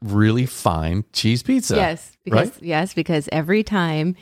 really 0.02 0.46
fine 0.46 1.04
cheese 1.12 1.42
pizza. 1.42 1.76
Yes, 1.76 2.16
because 2.24 2.50
right? 2.50 2.62
yes, 2.62 2.94
because 2.94 3.28
every 3.32 3.62
time, 3.62 4.16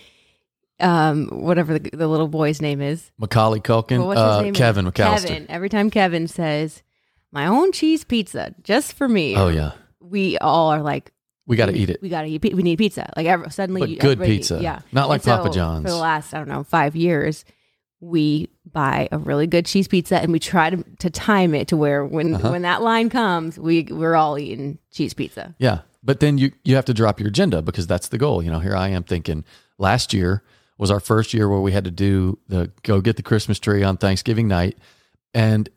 um, 0.78 1.28
whatever 1.28 1.78
the, 1.78 1.90
the 1.90 2.06
little 2.06 2.28
boy's 2.28 2.60
name 2.60 2.80
is, 2.80 3.10
Macaulay 3.18 3.60
Culkin, 3.60 4.06
well, 4.06 4.18
uh? 4.18 4.52
Kevin 4.52 4.86
McAllister. 4.86 5.28
Kevin. 5.28 5.46
Every 5.48 5.68
time 5.68 5.90
Kevin 5.90 6.28
says, 6.28 6.82
"My 7.32 7.46
own 7.46 7.72
cheese 7.72 8.04
pizza, 8.04 8.54
just 8.62 8.92
for 8.92 9.08
me," 9.08 9.36
Oh 9.36 9.48
yeah, 9.48 9.72
we 10.00 10.38
all 10.38 10.68
are 10.70 10.82
like, 10.82 11.12
we 11.46 11.56
got 11.56 11.66
to 11.66 11.76
eat 11.76 11.90
it. 11.90 12.00
We 12.00 12.08
got 12.08 12.22
to 12.22 12.28
eat. 12.28 12.54
We 12.54 12.62
need 12.62 12.78
pizza. 12.78 13.12
Like 13.16 13.26
every, 13.26 13.50
suddenly, 13.50 13.80
But 13.80 13.90
you, 13.90 13.98
good 13.98 14.20
pizza. 14.20 14.60
Yeah, 14.62 14.80
Not 14.92 15.08
like 15.08 15.22
so 15.22 15.36
Papa 15.36 15.50
John's. 15.50 15.82
For 15.82 15.90
the 15.90 15.96
last, 15.96 16.32
I 16.32 16.38
don't 16.38 16.48
know, 16.48 16.62
five 16.62 16.94
years, 16.94 17.44
we 18.00 18.48
buy 18.72 19.08
a 19.12 19.18
really 19.18 19.46
good 19.46 19.66
cheese 19.66 19.88
pizza, 19.88 20.18
and 20.20 20.32
we 20.32 20.38
try 20.38 20.70
to 20.70 20.84
to 20.98 21.10
time 21.10 21.54
it 21.54 21.68
to 21.68 21.76
where 21.76 22.04
when 22.04 22.34
Uh-huh. 22.34 22.50
when 22.50 22.62
that 22.62 22.82
line 22.82 23.08
comes, 23.10 23.58
we 23.58 23.84
we're 23.90 24.14
all 24.16 24.38
eating 24.38 24.78
cheese 24.92 25.14
pizza. 25.14 25.54
Yeah. 25.58 25.80
But 26.02 26.20
then 26.20 26.38
you 26.38 26.52
you 26.64 26.76
have 26.76 26.86
to 26.86 26.94
drop 26.94 27.20
your 27.20 27.28
agenda 27.28 27.60
because 27.62 27.86
that's 27.86 28.08
the 28.08 28.18
goal. 28.18 28.42
You 28.42 28.50
know, 28.50 28.58
here 28.60 28.74
I 28.76 28.88
am 28.88 29.02
thinking 29.02 29.44
last 29.78 30.14
year 30.14 30.42
was 30.78 30.90
our 30.90 31.00
first 31.00 31.34
year 31.34 31.48
where 31.48 31.60
we 31.60 31.72
had 31.72 31.84
to 31.84 31.90
do 31.90 32.38
the 32.48 32.70
go 32.82 33.00
get 33.02 33.16
the 33.16 33.22
Christmas 33.22 33.58
tree 33.58 33.82
on 33.82 33.96
Thanksgiving 33.98 34.48
night. 34.48 34.78
And 35.34 35.68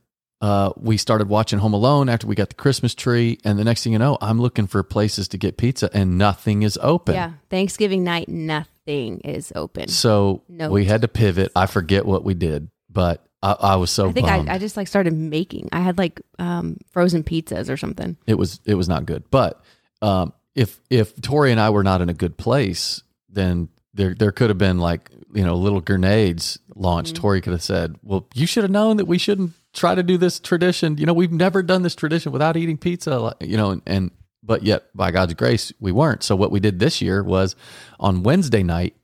uh, 0.42 0.72
we 0.78 0.98
started 0.98 1.30
watching 1.30 1.60
Home 1.60 1.74
Alone 1.74 2.10
after 2.10 2.28
we 2.28 2.36
got 2.36 2.50
the 2.50 2.56
Christmas 2.56 2.94
tree. 2.96 3.38
And 3.46 3.58
the 3.60 3.64
next 3.64 3.84
thing 3.84 3.94
you 3.94 4.00
know, 4.00 4.18
I'm 4.22 4.42
looking 4.42 4.68
for 4.68 4.84
places 4.84 5.28
to 5.30 5.38
get 5.38 5.58
pizza 5.58 5.90
and 5.94 6.18
nothing 6.18 6.64
is 6.64 6.78
open. 6.82 7.16
Yeah, 7.16 7.32
Thanksgiving 7.50 8.04
night, 8.04 8.28
nothing 8.28 9.20
is 9.22 9.54
open. 9.56 9.88
So 9.88 10.42
No. 10.50 10.70
we 10.70 10.84
had 10.86 11.02
to 11.02 11.08
pivot. 11.08 11.52
I 11.56 11.66
forget 11.66 12.06
what 12.06 12.24
we 12.26 12.34
did, 12.34 12.68
but 12.94 13.26
I, 13.42 13.56
I 13.60 13.76
was 13.76 13.92
so 13.92 14.10
I 14.10 14.12
think. 14.14 14.28
I, 14.28 14.56
I 14.56 14.58
just 14.58 14.78
like 14.78 14.88
started 14.88 15.14
making. 15.14 15.70
I 15.72 15.82
had 15.82 15.98
like 15.98 16.22
um, 16.40 16.78
frozen 16.92 17.24
pizzas 17.24 17.70
or 17.70 17.78
something. 17.78 18.18
it 18.26 18.36
was 18.36 18.60
it 18.66 18.76
was 18.76 18.88
not 18.88 19.06
good. 19.06 19.24
But 19.30 19.62
um, 20.02 20.34
if 20.56 20.80
if 20.90 21.20
Tori 21.22 21.52
and 21.52 21.60
I 21.60 21.70
were 21.70 21.84
not 21.84 22.02
in 22.02 22.10
a 22.10 22.14
good 22.14 22.38
place, 22.38 23.04
then 23.30 23.70
there 23.94 24.14
there 24.14 24.32
could 24.32 24.50
have 24.50 24.58
been 24.58 24.80
like 24.80 25.12
you 25.34 25.44
know 25.44 25.56
little 25.56 25.82
grenades 25.82 26.60
launched. 26.76 27.16
Tori 27.16 27.42
could 27.42 27.54
have 27.54 27.64
said, 27.64 27.96
"Well, 28.02 28.28
you 28.34 28.48
should 28.48 28.64
have 28.64 28.72
known 28.72 28.98
that 28.98 29.06
we 29.06 29.18
shouldn't 29.18 29.52
try 29.74 29.96
to 29.96 30.04
do 30.04 30.18
this 30.18 30.40
tradition. 30.40 30.98
You 30.98 31.06
know, 31.06 31.14
we've 31.14 31.32
never 31.32 31.64
done 31.64 31.82
this 31.82 31.96
tradition 31.96 32.32
without 32.32 32.56
eating 32.56 32.78
pizza. 32.78 33.36
You 33.42 33.58
know, 33.58 33.72
and, 33.72 33.82
and 33.86 34.12
but 34.42 34.64
yet 34.64 34.86
by 34.96 35.12
God's 35.12 35.34
grace, 35.34 35.74
we 35.80 35.92
weren't. 35.92 36.24
So 36.24 36.36
what 36.36 36.52
we 36.52 36.60
did 36.60 36.80
this 36.80 37.02
year 37.02 37.24
was 37.24 37.56
on 38.00 38.24
Wednesday 38.24 38.64
night. 38.64 38.96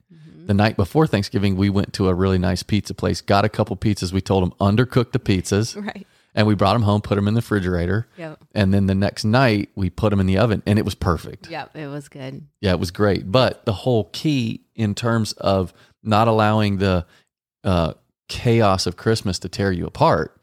The 0.50 0.56
night 0.56 0.78
before 0.78 1.06
Thanksgiving, 1.06 1.58
we 1.58 1.70
went 1.70 1.94
to 1.94 2.08
a 2.10 2.14
really 2.16 2.40
nice 2.40 2.64
pizza 2.64 2.96
place, 2.96 3.22
got 3.22 3.46
a 3.46 3.50
couple 3.50 3.78
pizzas. 3.78 4.12
We 4.12 4.20
told 4.20 4.42
them 4.44 4.52
undercook 4.60 5.12
the 5.12 5.20
pizzas, 5.20 5.76
Right. 5.80 6.08
and 6.34 6.48
we 6.48 6.56
brought 6.56 6.74
them 6.74 6.82
home, 6.82 7.02
put 7.02 7.18
them 7.18 7.28
in 7.28 7.36
the 7.36 7.42
refrigerator. 7.42 8.08
Yep. 8.18 8.44
And 8.56 8.74
then 8.74 8.88
the 8.88 8.96
next 8.96 9.24
night 9.24 9.70
we 9.76 9.92
put 9.92 10.10
them 10.10 10.20
in 10.20 10.26
the 10.26 10.40
oven 10.40 10.64
and 10.66 10.80
it 10.80 10.86
was 10.86 10.96
perfect. 10.96 11.52
Yep. 11.52 11.76
It 11.76 11.86
was 11.86 12.10
good. 12.10 12.48
Yeah, 12.62 12.72
it 12.72 12.80
was 12.80 12.90
great. 12.90 13.32
But 13.32 13.64
the 13.66 13.74
whole 13.74 14.06
key 14.06 14.62
in 14.74 14.96
terms 14.96 15.34
of 15.34 15.72
not 16.02 16.28
allowing 16.28 16.78
the 16.80 17.06
uh, 17.64 17.94
chaos 18.28 18.88
of 18.88 18.98
Christmas 18.98 19.38
to 19.38 19.50
tear 19.50 19.72
you 19.72 19.86
apart, 19.86 20.36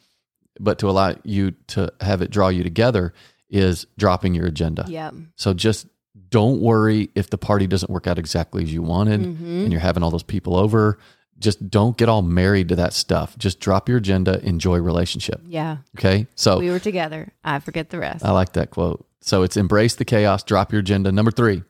but 0.60 0.78
to 0.78 0.88
allow 0.88 1.16
you 1.24 1.50
to 1.66 1.92
have 2.00 2.22
it 2.22 2.30
draw 2.30 2.46
you 2.46 2.62
together 2.62 3.12
is 3.50 3.88
dropping 3.98 4.36
your 4.36 4.46
agenda. 4.46 4.84
Yep. 4.86 5.14
So 5.34 5.52
just 5.52 5.88
don't 6.30 6.60
worry 6.60 7.10
if 7.14 7.30
the 7.30 7.38
party 7.38 7.66
doesn't 7.66 7.90
work 7.90 8.06
out 8.06 8.18
exactly 8.18 8.62
as 8.62 8.72
you 8.72 8.82
wanted 8.82 9.20
Mm-hmm. 9.20 9.44
and 9.64 9.72
you're 9.72 9.80
having 9.80 10.02
all 10.02 10.10
those 10.10 10.22
people 10.22 10.56
over. 10.56 10.98
Just 11.38 11.68
don't 11.68 11.96
get 11.98 12.08
all 12.08 12.22
married 12.22 12.68
to 12.70 12.76
that 12.76 12.94
stuff. 12.94 13.36
Just 13.36 13.60
drop 13.60 13.88
your 13.88 13.98
agenda, 13.98 14.40
enjoy 14.42 14.78
relationship. 14.78 15.40
Yeah. 15.46 15.78
Okay. 15.98 16.26
So 16.34 16.58
We 16.58 16.70
were 16.70 16.78
together. 16.78 17.32
I 17.44 17.58
forget 17.60 17.90
the 17.90 17.98
rest. 17.98 18.24
I 18.24 18.30
like 18.30 18.54
that 18.54 18.70
quote. 18.70 19.06
So 19.20 19.42
it's 19.42 19.56
embrace 19.56 19.94
the 19.96 20.04
chaos, 20.06 20.42
drop 20.42 20.72
your 20.72 20.80
agenda. 20.80 21.12
Number 21.12 21.30
three, 21.30 21.62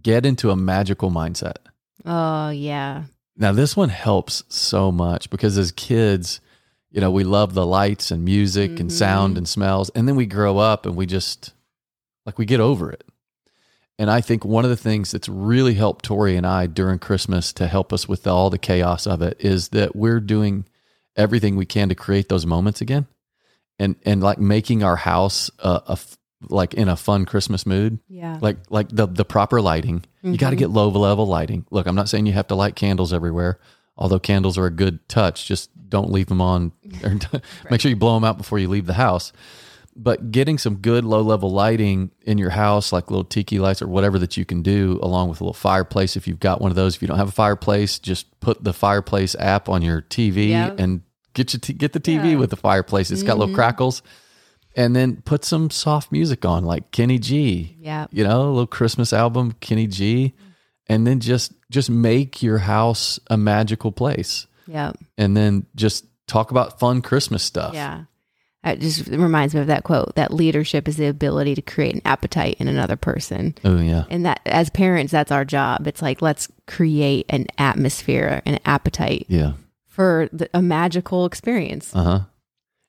get 0.00 0.26
into 0.26 0.50
a 0.50 0.56
magical 0.56 1.10
mindset. 1.10 1.56
oh 2.04 2.50
yeah. 2.50 3.04
Now, 3.40 3.52
this 3.52 3.76
one 3.76 3.88
helps 3.88 4.42
so 4.48 4.90
much 4.90 5.30
because 5.30 5.56
as 5.58 5.70
kids, 5.70 6.40
you 6.90 7.00
know, 7.00 7.10
we 7.12 7.22
love 7.22 7.54
the 7.54 7.64
lights 7.64 8.10
and 8.10 8.24
music 8.24 8.80
and 8.80 8.92
sound 8.92 9.38
and 9.38 9.48
smells. 9.48 9.90
And 9.90 10.08
then 10.08 10.16
we 10.16 10.26
grow 10.26 10.58
up 10.58 10.86
and 10.86 10.96
we 10.96 11.06
just, 11.06 11.52
like, 12.26 12.36
we 12.36 12.44
get 12.46 12.58
over 12.58 12.90
it. 12.90 13.04
And 13.98 14.10
I 14.10 14.20
think 14.20 14.44
one 14.44 14.64
of 14.64 14.70
the 14.70 14.76
things 14.76 15.10
that's 15.10 15.28
really 15.28 15.74
helped 15.74 16.04
Tori 16.04 16.36
and 16.36 16.46
I 16.46 16.66
during 16.66 16.98
Christmas 16.98 17.52
to 17.54 17.66
help 17.66 17.92
us 17.92 18.08
with 18.08 18.26
all 18.26 18.48
the 18.48 18.58
chaos 18.58 19.06
of 19.06 19.22
it 19.22 19.36
is 19.40 19.70
that 19.70 19.96
we're 19.96 20.20
doing 20.20 20.66
everything 21.16 21.56
we 21.56 21.66
can 21.66 21.88
to 21.88 21.96
create 21.96 22.28
those 22.28 22.46
moments 22.46 22.80
again, 22.80 23.06
and 23.78 23.96
and 24.04 24.22
like 24.22 24.38
making 24.38 24.82
our 24.84 24.96
house 24.96 25.50
a, 25.58 25.82
a 25.88 25.92
f- 25.92 26.16
like 26.48 26.74
in 26.74 26.88
a 26.88 26.96
fun 26.96 27.24
Christmas 27.24 27.66
mood. 27.66 27.98
Yeah. 28.08 28.38
Like 28.40 28.58
like 28.70 28.88
the 28.90 29.06
the 29.06 29.24
proper 29.24 29.60
lighting. 29.60 30.04
You 30.22 30.36
got 30.36 30.50
to 30.50 30.56
mm-hmm. 30.56 30.60
get 30.60 30.70
low 30.70 30.88
level 30.88 31.26
lighting. 31.26 31.66
Look, 31.70 31.86
I'm 31.86 31.96
not 31.96 32.08
saying 32.08 32.26
you 32.26 32.32
have 32.34 32.48
to 32.48 32.54
light 32.54 32.76
candles 32.76 33.12
everywhere. 33.12 33.58
Although 33.96 34.20
candles 34.20 34.56
are 34.56 34.66
a 34.66 34.70
good 34.70 35.06
touch, 35.08 35.46
just 35.46 35.70
don't 35.88 36.12
leave 36.12 36.26
them 36.26 36.40
on. 36.40 36.72
Or 37.04 37.18
Make 37.70 37.80
sure 37.80 37.90
you 37.90 37.96
blow 37.96 38.14
them 38.14 38.24
out 38.24 38.38
before 38.38 38.58
you 38.58 38.68
leave 38.68 38.86
the 38.86 38.94
house. 38.94 39.32
But 40.00 40.30
getting 40.30 40.58
some 40.58 40.76
good 40.76 41.04
low 41.04 41.22
level 41.22 41.50
lighting 41.50 42.12
in 42.22 42.38
your 42.38 42.50
house, 42.50 42.92
like 42.92 43.10
little 43.10 43.24
tiki 43.24 43.58
lights 43.58 43.82
or 43.82 43.88
whatever 43.88 44.16
that 44.20 44.36
you 44.36 44.44
can 44.44 44.62
do, 44.62 45.00
along 45.02 45.28
with 45.28 45.40
a 45.40 45.44
little 45.44 45.52
fireplace 45.54 46.16
if 46.16 46.28
you've 46.28 46.38
got 46.38 46.60
one 46.60 46.70
of 46.70 46.76
those. 46.76 46.94
If 46.94 47.02
you 47.02 47.08
don't 47.08 47.18
have 47.18 47.28
a 47.28 47.32
fireplace, 47.32 47.98
just 47.98 48.38
put 48.38 48.62
the 48.62 48.72
fireplace 48.72 49.34
app 49.40 49.68
on 49.68 49.82
your 49.82 50.02
TV 50.02 50.50
Yeah. 50.50 50.72
and 50.78 51.02
get 51.34 51.52
your 51.52 51.58
t- 51.60 51.72
get 51.72 51.92
the 51.94 52.00
TV 52.00 52.38
with 52.38 52.50
the 52.50 52.56
fireplace. 52.56 53.10
It's 53.10 53.24
got 53.24 53.38
little 53.38 53.48
mm-hmm. 53.48 53.56
crackles, 53.56 54.02
and 54.76 54.94
then 54.94 55.16
put 55.22 55.44
some 55.44 55.68
soft 55.68 56.12
music 56.12 56.44
on, 56.44 56.64
like 56.64 56.92
Kenny 56.92 57.18
G. 57.18 57.76
Yeah. 57.80 58.06
you 58.12 58.22
know, 58.22 58.42
a 58.42 58.50
little 58.50 58.66
Christmas 58.68 59.12
album, 59.12 59.52
Kenny 59.60 59.88
G, 59.88 60.32
and 60.86 61.08
then 61.08 61.18
just 61.18 61.52
just 61.70 61.90
make 61.90 62.40
your 62.40 62.58
house 62.58 63.18
a 63.28 63.36
magical 63.36 63.90
place, 63.90 64.46
Yeah. 64.68 64.92
and 65.16 65.36
then 65.36 65.66
just 65.74 66.04
talk 66.28 66.52
about 66.52 66.78
fun 66.78 67.02
Christmas 67.02 67.42
stuff. 67.42 67.74
Yeah. 67.74 68.04
It 68.64 68.80
just 68.80 69.06
reminds 69.06 69.54
me 69.54 69.60
of 69.60 69.68
that 69.68 69.84
quote 69.84 70.14
that 70.16 70.32
leadership 70.32 70.88
is 70.88 70.96
the 70.96 71.06
ability 71.06 71.54
to 71.54 71.62
create 71.62 71.94
an 71.94 72.02
appetite 72.04 72.56
in 72.58 72.66
another 72.68 72.96
person. 72.96 73.54
Oh 73.64 73.78
yeah. 73.80 74.04
And 74.10 74.26
that 74.26 74.40
as 74.46 74.68
parents, 74.68 75.12
that's 75.12 75.30
our 75.32 75.44
job. 75.44 75.86
It's 75.86 76.02
like, 76.02 76.20
let's 76.20 76.48
create 76.66 77.26
an 77.28 77.46
atmosphere, 77.56 78.42
an 78.44 78.58
appetite 78.64 79.26
Yeah. 79.28 79.52
for 79.86 80.28
the, 80.32 80.50
a 80.52 80.60
magical 80.60 81.24
experience. 81.24 81.94
Uh 81.94 82.02
huh. 82.02 82.20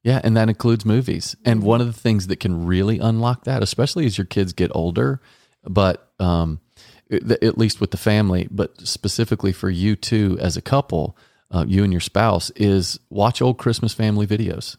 Yeah, 0.03 0.21
and 0.23 0.35
that 0.37 0.49
includes 0.49 0.85
movies. 0.85 1.35
And 1.45 1.61
one 1.61 1.81
of 1.81 1.87
the 1.87 1.99
things 1.99 2.27
that 2.27 2.39
can 2.39 2.65
really 2.65 2.99
unlock 2.99 3.43
that, 3.43 3.61
especially 3.61 4.05
as 4.05 4.17
your 4.17 4.25
kids 4.25 4.53
get 4.53 4.71
older, 4.73 5.21
but 5.63 6.09
um, 6.19 6.61
at 7.11 7.57
least 7.57 7.81
with 7.81 7.91
the 7.91 7.97
family, 7.97 8.47
but 8.49 8.79
specifically 8.87 9.51
for 9.51 9.69
you 9.69 9.95
too 9.97 10.37
as 10.39 10.55
a 10.55 10.61
couple, 10.61 11.17
uh, 11.51 11.65
you 11.67 11.83
and 11.83 11.91
your 11.91 11.99
spouse, 11.99 12.49
is 12.55 12.97
watch 13.09 13.41
old 13.41 13.57
Christmas 13.57 13.93
family 13.93 14.25
videos, 14.25 14.77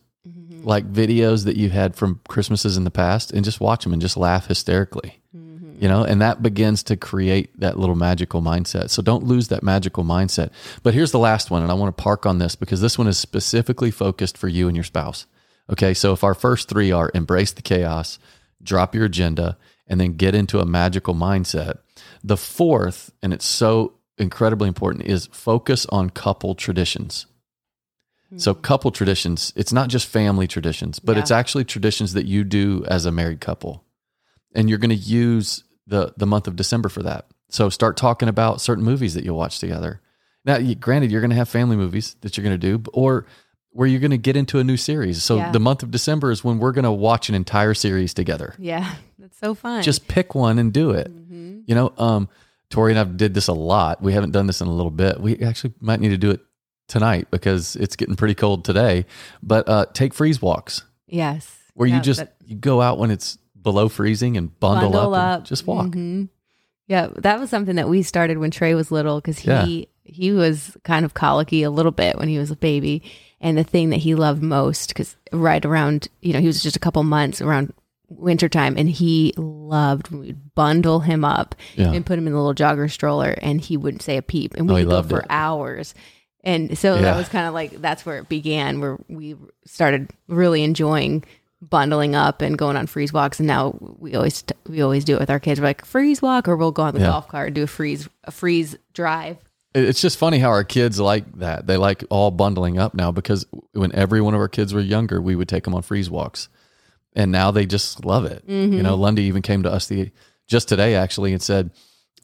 like 0.64 0.92
videos 0.92 1.44
that 1.44 1.56
you 1.56 1.70
had 1.70 1.96
from 1.96 2.20
Christmases 2.28 2.76
in 2.76 2.84
the 2.84 2.90
past, 2.90 3.32
and 3.32 3.44
just 3.44 3.60
watch 3.60 3.84
them 3.84 3.92
and 3.92 4.02
just 4.02 4.16
laugh 4.16 4.46
hysterically. 4.46 5.20
Mm-hmm. 5.36 5.82
You 5.82 5.88
know, 5.88 6.04
and 6.04 6.20
that 6.20 6.42
begins 6.42 6.82
to 6.84 6.96
create 6.96 7.58
that 7.60 7.78
little 7.78 7.94
magical 7.94 8.42
mindset. 8.42 8.90
So 8.90 9.02
don't 9.02 9.24
lose 9.24 9.48
that 9.48 9.62
magical 9.62 10.04
mindset. 10.04 10.50
But 10.82 10.94
here's 10.94 11.12
the 11.12 11.18
last 11.18 11.50
one, 11.50 11.62
and 11.62 11.70
I 11.70 11.74
want 11.74 11.96
to 11.96 12.02
park 12.02 12.26
on 12.26 12.38
this 12.38 12.54
because 12.54 12.80
this 12.80 12.98
one 12.98 13.06
is 13.06 13.18
specifically 13.18 13.90
focused 13.90 14.36
for 14.36 14.48
you 14.48 14.68
and 14.68 14.76
your 14.76 14.84
spouse. 14.84 15.26
Okay, 15.70 15.94
so 15.94 16.12
if 16.12 16.24
our 16.24 16.34
first 16.34 16.68
three 16.68 16.90
are 16.90 17.10
embrace 17.14 17.52
the 17.52 17.62
chaos, 17.62 18.18
drop 18.62 18.94
your 18.94 19.04
agenda, 19.04 19.56
and 19.86 20.00
then 20.00 20.16
get 20.16 20.34
into 20.34 20.60
a 20.60 20.66
magical 20.66 21.14
mindset, 21.14 21.78
the 22.22 22.36
fourth, 22.36 23.12
and 23.22 23.32
it's 23.32 23.44
so 23.44 23.94
incredibly 24.18 24.68
important, 24.68 25.06
is 25.06 25.26
focus 25.32 25.86
on 25.86 26.10
couple 26.10 26.54
traditions. 26.54 27.26
So, 28.36 28.54
couple 28.54 28.90
traditions, 28.92 29.52
it's 29.56 29.72
not 29.72 29.88
just 29.88 30.06
family 30.06 30.46
traditions, 30.46 30.98
but 31.00 31.16
Yeah. 31.16 31.22
it's 31.22 31.30
actually 31.32 31.64
traditions 31.64 32.12
that 32.12 32.26
you 32.26 32.44
do 32.44 32.84
as 32.86 33.04
a 33.04 33.10
married 33.10 33.40
couple. 33.40 33.84
And 34.54 34.68
you're 34.68 34.78
going 34.78 34.90
to 34.90 34.94
use 34.96 35.64
the, 35.86 36.14
the 36.16 36.26
month 36.26 36.46
of 36.46 36.54
December 36.56 36.88
for 36.88 37.02
that. 37.02 37.26
So, 37.48 37.68
start 37.68 37.96
talking 37.96 38.28
about 38.28 38.60
certain 38.60 38.84
movies 38.84 39.14
that 39.14 39.24
you'll 39.24 39.36
watch 39.36 39.58
together. 39.58 40.00
Now, 40.44 40.58
you- 40.58 40.76
granted, 40.76 41.10
you're 41.10 41.20
going 41.20 41.30
to 41.30 41.36
have 41.36 41.48
family 41.48 41.76
movies 41.76 42.14
that 42.20 42.36
you're 42.36 42.44
going 42.44 42.58
to 42.58 42.78
do, 42.78 42.82
or 42.92 43.26
where 43.72 43.88
you're 43.88 44.00
going 44.00 44.10
to 44.12 44.16
get 44.18 44.36
into 44.36 44.58
a 44.58 44.64
new 44.64 44.76
series. 44.76 45.22
So, 45.22 45.36
Yeah. 45.38 45.50
the 45.50 45.60
month 45.60 45.82
of 45.82 45.90
December 45.90 46.30
is 46.30 46.44
when 46.44 46.58
we're 46.58 46.72
going 46.72 46.84
to 46.84 46.92
watch 46.92 47.28
an 47.28 47.34
entire 47.34 47.74
series 47.74 48.14
together 48.14 48.54
Yeah. 48.58 48.94
That's 49.18 49.38
so 49.38 49.54
fun. 49.54 49.82
just 49.82 50.06
pick 50.08 50.34
one 50.34 50.58
and 50.58 50.72
do 50.72 50.90
it. 50.90 51.08
Mm-hmm. 51.12 51.60
You 51.66 51.74
know, 51.74 51.92
um, 51.98 52.28
Tori 52.68 52.92
and 52.92 52.98
I 53.00 53.04
did 53.04 53.34
this 53.34 53.48
a 53.48 53.52
lot. 53.52 54.00
We 54.02 54.12
haven't 54.12 54.30
done 54.30 54.46
this 54.46 54.60
in 54.60 54.68
a 54.68 54.72
little 54.72 54.90
bit. 54.92 55.20
We 55.20 55.38
actually 55.40 55.74
might 55.80 55.98
need 56.00 56.10
to 56.10 56.16
do 56.18 56.30
it 56.30 56.40
tonight 56.90 57.28
because 57.30 57.76
it's 57.76 57.96
getting 57.96 58.16
pretty 58.16 58.34
cold 58.34 58.64
today. 58.64 59.06
But 59.42 59.68
uh, 59.68 59.86
take 59.94 60.12
freeze 60.12 60.42
walks 60.42 60.82
yes. 61.06 61.56
where 61.74 61.88
you 61.88 62.00
just 62.00 62.20
that- 62.20 62.34
you 62.44 62.56
go 62.56 62.82
out 62.82 62.98
when 62.98 63.10
it's 63.10 63.38
below 63.60 63.88
freezing 63.88 64.36
and 64.36 64.58
bundle, 64.60 64.90
bundle 64.90 65.14
up, 65.14 65.22
and 65.34 65.42
up, 65.42 65.44
just 65.48 65.66
walk. 65.66 65.86
Mhm. 65.86 66.28
Yeah, 66.88 67.08
that 67.18 67.38
was 67.38 67.48
something 67.50 67.76
that 67.76 67.88
we 67.88 68.02
started 68.02 68.38
when 68.38 68.50
Trey 68.50 68.74
was 68.74 68.90
little 68.90 69.20
because 69.20 69.38
he 69.38 69.48
Yeah. 69.48 69.84
he 70.02 70.32
was 70.32 70.76
kind 70.82 71.04
of 71.04 71.14
colicky 71.14 71.62
a 71.62 71.70
little 71.70 71.92
bit 71.92 72.18
when 72.18 72.28
he 72.28 72.38
was 72.38 72.50
a 72.50 72.56
baby, 72.56 73.02
and 73.40 73.56
the 73.56 73.62
thing 73.64 73.90
that 73.90 73.98
he 73.98 74.14
loved 74.16 74.42
most 74.42 74.88
because 74.88 75.14
right 75.32 75.64
around 75.64 76.08
you 76.20 76.32
know 76.32 76.40
he 76.40 76.46
was 76.48 76.62
just 76.62 76.74
a 76.76 76.80
couple 76.80 77.02
months 77.04 77.40
around 77.40 77.72
wintertime 78.08 78.74
and 78.76 78.90
he 78.90 79.32
loved 79.36 80.10
when 80.10 80.20
we'd 80.20 80.54
bundle 80.56 80.98
him 81.00 81.24
up 81.24 81.54
Yeah. 81.76 81.92
and 81.92 82.04
put 82.04 82.18
him 82.18 82.26
in 82.26 82.32
the 82.32 82.40
little 82.40 82.54
jogger 82.56 82.90
stroller 82.90 83.36
and 83.40 83.60
he 83.60 83.76
wouldn't 83.76 84.02
say 84.02 84.16
a 84.16 84.22
peep 84.22 84.54
and 84.54 84.68
Oh, 84.68 84.74
we 84.74 84.80
he 84.80 84.86
would 84.86 84.90
go 84.90 85.02
for 85.08 85.20
it. 85.20 85.26
hours 85.30 85.94
and 86.44 86.76
so 86.78 86.94
Yeah. 86.96 87.02
that 87.02 87.16
was 87.16 87.28
kind 87.28 87.46
of 87.46 87.54
like 87.54 87.80
that's 87.80 88.04
where 88.06 88.18
it 88.18 88.28
began 88.28 88.80
where 88.80 88.98
we 89.08 89.36
started 89.66 90.10
really 90.28 90.62
enjoying 90.62 91.24
bundling 91.62 92.14
up 92.14 92.40
and 92.40 92.56
going 92.56 92.76
on 92.76 92.86
freeze 92.86 93.12
walks 93.12 93.38
and 93.38 93.46
now 93.46 93.76
we 93.98 94.14
always 94.14 94.42
we 94.66 94.80
always 94.80 95.04
do 95.04 95.14
it 95.16 95.20
with 95.20 95.28
our 95.30 95.38
kids 95.38 95.60
we're 95.60 95.66
like 95.66 95.84
freeze 95.84 96.22
walk 96.22 96.48
or 96.48 96.56
we'll 96.56 96.70
go 96.72 96.82
on 96.84 96.94
the 96.94 97.00
Yeah. 97.00 97.06
golf 97.08 97.28
cart 97.28 97.48
and 97.48 97.54
do 97.54 97.62
a 97.64 97.66
freeze 97.66 98.08
a 98.24 98.30
freeze 98.30 98.76
drive 98.94 99.36
It's 99.74 100.00
just 100.00 100.16
funny 100.16 100.38
how 100.38 100.48
our 100.48 100.64
kids 100.64 100.98
like 100.98 101.30
that. 101.38 101.66
They 101.66 101.76
like 101.76 102.02
all 102.10 102.30
bundling 102.30 102.78
up 102.78 102.94
now 102.94 103.12
because 103.12 103.44
when 103.72 103.94
every 103.94 104.20
one 104.20 104.34
of 104.34 104.40
our 104.40 104.48
kids 104.48 104.72
were 104.74 104.80
younger, 104.80 105.20
we 105.20 105.36
would 105.36 105.48
take 105.48 105.62
them 105.64 105.74
on 105.76 105.82
freeze 105.82 106.10
walks, 106.10 106.48
and 107.14 107.30
now 107.30 107.52
they 107.52 107.66
just 107.66 108.04
love 108.04 108.24
it. 108.24 108.42
You 108.48 108.82
know, 108.82 108.96
Lundy 108.96 109.22
even 109.24 109.42
came 109.42 109.62
to 109.62 109.70
us 109.72 109.86
the 109.86 110.10
just 110.48 110.68
today 110.68 110.96
actually 110.96 111.32
and 111.32 111.40
said, 111.40 111.70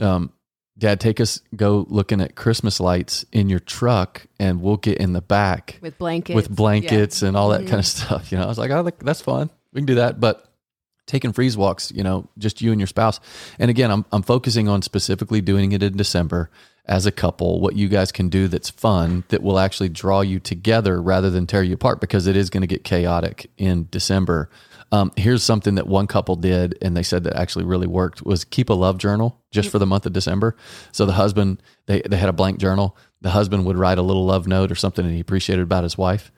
um, 0.01 0.33
"Dad, 0.79 1.01
take 1.01 1.21
us 1.21 1.41
go 1.55 1.87
looking 1.89 2.21
at 2.21 2.35
Christmas 2.35 2.81
lights 2.81 3.25
in 3.33 3.49
your 3.49 3.61
truck, 3.61 4.27
and 4.39 4.61
we'll 4.61 4.77
get 4.77 4.99
in 4.99 5.13
the 5.13 5.23
back 5.23 5.79
with 5.81 5.99
blankets 5.99 6.35
with 6.35 6.51
blankets 6.51 7.23
and 7.23 7.37
all 7.37 7.51
that 7.51 7.63
mm-hmm. 7.63 7.71
kind 7.71 7.79
of 7.81 7.87
stuff." 7.87 8.33
You 8.33 8.39
know, 8.39 8.45
I 8.45 8.49
was 8.49 8.59
like, 8.59 8.71
"Oh, 8.71 8.83
that- 8.83 8.99
that's 9.01 9.21
fun. 9.21 9.51
We 9.73 9.81
can 9.81 9.87
do 9.87 9.97
that." 9.97 10.21
But 10.21 10.43
taking 11.07 11.33
freeze 11.33 11.57
walks, 11.57 11.93
you 11.93 12.03
know, 12.03 12.29
just 12.37 12.61
you 12.61 12.73
and 12.73 12.81
your 12.81 12.89
spouse. 12.89 13.21
And 13.59 13.71
again, 13.71 13.91
I'm 13.91 14.05
I'm 14.13 14.23
focusing 14.23 14.69
on 14.69 14.83
specifically 14.83 15.41
doing 15.41 15.73
it 15.73 15.83
in 15.83 15.97
December 15.97 16.51
as 16.89 17.07
a 17.07 17.13
couple, 17.13 17.61
what 17.61 17.75
you 17.75 17.89
guys 17.89 18.13
can 18.13 18.29
do 18.29 18.49
that's 18.49 18.71
fun 18.71 19.25
that 19.29 19.43
will 19.43 19.59
actually 19.59 19.89
draw 19.89 20.21
you 20.21 20.39
together 20.39 21.03
rather 21.03 21.31
than 21.31 21.47
tear 21.47 21.63
you 21.63 21.75
apart 21.75 22.01
because 22.01 22.27
it 22.27 22.37
is 22.37 22.49
going 22.49 22.61
to 22.61 22.67
get 22.67 22.85
chaotic 22.85 23.51
in 23.57 23.89
December. 23.91 24.49
Um, 24.93 25.13
here's 25.17 25.43
something 25.43 25.75
that 25.75 25.87
one 25.89 26.07
couple 26.07 26.37
did, 26.37 26.79
and 26.81 26.97
they 26.97 27.03
said 27.03 27.25
that 27.25 27.35
actually 27.35 27.65
really 27.65 27.87
worked 27.89 28.23
was 28.25 28.45
keep 28.45 28.71
a 28.71 28.75
love 28.75 28.99
journal 28.99 29.41
just 29.51 29.69
for 29.71 29.79
the 29.79 29.87
month 29.87 30.07
of 30.07 30.13
December. 30.13 30.57
So 30.93 31.07
the 31.07 31.13
husband, 31.15 31.63
they, 31.87 32.03
they 32.03 32.17
had 32.17 32.29
a 32.29 32.33
blank 32.33 32.59
journal. 32.59 32.97
The 33.21 33.31
husband 33.31 33.67
would 33.67 33.77
write 33.77 33.99
a 33.99 34.03
little 34.03 34.25
love 34.25 34.47
note 34.47 34.71
or 34.71 34.77
something 34.77 35.05
that 35.05 35.13
he 35.13 35.21
appreciated 35.21 35.63
about 35.63 35.83
his 35.83 35.99
wife, 35.99 36.31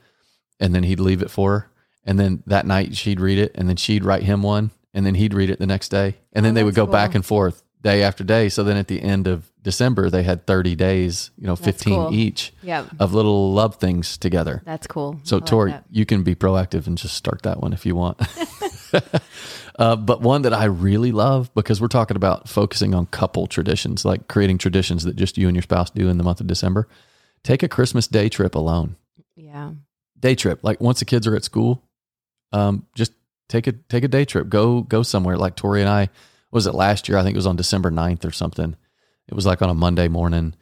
and 0.58 0.74
then 0.74 0.82
he'd 0.82 1.00
leave 1.00 1.20
it 1.22 1.30
for 1.30 1.52
her. 1.52 1.70
And 2.04 2.18
then 2.18 2.42
that 2.46 2.64
night 2.64 2.96
she'd 2.96 3.20
read 3.20 3.38
it, 3.38 3.52
and 3.54 3.68
then 3.68 3.76
she'd 3.76 4.04
write 4.04 4.22
him 4.22 4.42
one, 4.42 4.70
and 4.94 5.04
then 5.04 5.14
he'd 5.14 5.34
read 5.34 5.50
it 5.50 5.58
the 5.58 5.66
next 5.66 5.90
day, 5.90 6.16
and 6.32 6.44
then 6.44 6.52
Oh, 6.52 6.54
they 6.54 6.64
would 6.64 6.74
go 6.74 6.86
back 6.86 7.14
and 7.14 7.24
forth 7.24 7.62
day 7.82 8.02
after 8.02 8.24
day. 8.24 8.48
So 8.48 8.64
then 8.64 8.76
at 8.76 8.88
the 8.88 9.00
end 9.02 9.26
of 9.26 9.50
December, 9.62 10.10
they 10.10 10.22
had 10.22 10.46
30 10.46 10.74
days, 10.74 11.30
you 11.38 11.46
know, 11.46 11.56
15 11.56 11.94
cool. 11.94 12.14
each 12.14 12.52
Yep. 12.62 12.86
of 12.98 13.14
little 13.14 13.52
love 13.52 13.76
things 13.76 14.16
together. 14.18 14.62
that's 14.64 14.86
cool 14.86 15.20
So, 15.24 15.36
I 15.36 15.40
Tori, 15.40 15.74
you 15.90 16.04
can 16.06 16.22
be 16.22 16.34
proactive 16.34 16.86
and 16.86 16.96
just 16.98 17.14
start 17.14 17.42
that 17.42 17.60
one 17.60 17.72
if 17.72 17.84
you 17.86 17.94
want. 17.94 18.20
uh, 19.78 19.96
but 19.96 20.20
one 20.20 20.42
that 20.42 20.52
I 20.52 20.64
really 20.64 21.12
love 21.12 21.52
because 21.54 21.80
we're 21.80 21.88
talking 21.88 22.16
about 22.16 22.48
focusing 22.48 22.94
on 22.94 23.06
couple 23.06 23.46
traditions, 23.46 24.04
like 24.04 24.28
creating 24.28 24.58
traditions 24.58 25.04
that 25.04 25.16
just 25.16 25.38
you 25.38 25.46
and 25.48 25.56
your 25.56 25.62
spouse 25.62 25.90
do 25.90 26.08
in 26.08 26.18
the 26.18 26.24
month 26.24 26.40
of 26.40 26.46
December. 26.46 26.88
Take 27.44 27.62
a 27.62 27.68
Christmas 27.68 28.06
day 28.08 28.28
trip 28.28 28.54
alone. 28.54 28.96
yeah 29.36 29.72
Day 30.18 30.34
trip, 30.34 30.60
like 30.64 30.80
once 30.80 30.98
the 30.98 31.04
kids 31.04 31.28
are 31.28 31.36
at 31.36 31.44
school, 31.44 31.84
um, 32.52 32.86
just 32.96 33.12
take 33.48 33.68
a 33.68 33.72
take 33.72 34.02
a 34.02 34.08
day 34.08 34.24
trip. 34.24 34.48
Go 34.48 34.80
go 34.82 35.04
somewhere. 35.04 35.36
Like 35.36 35.54
Tori 35.54 35.80
and 35.80 35.88
I 35.88 36.08
was 36.50 36.66
it 36.66 36.74
last 36.74 37.08
year? 37.08 37.18
I 37.18 37.22
think 37.22 37.34
it 37.34 37.38
was 37.38 37.46
on 37.46 37.56
December 37.56 37.90
9th 37.90 38.24
or 38.24 38.30
something. 38.30 38.76
It 39.26 39.34
was 39.34 39.46
like 39.46 39.60
on 39.62 39.70
a 39.70 39.74
Monday 39.74 40.08
morning, 40.08 40.54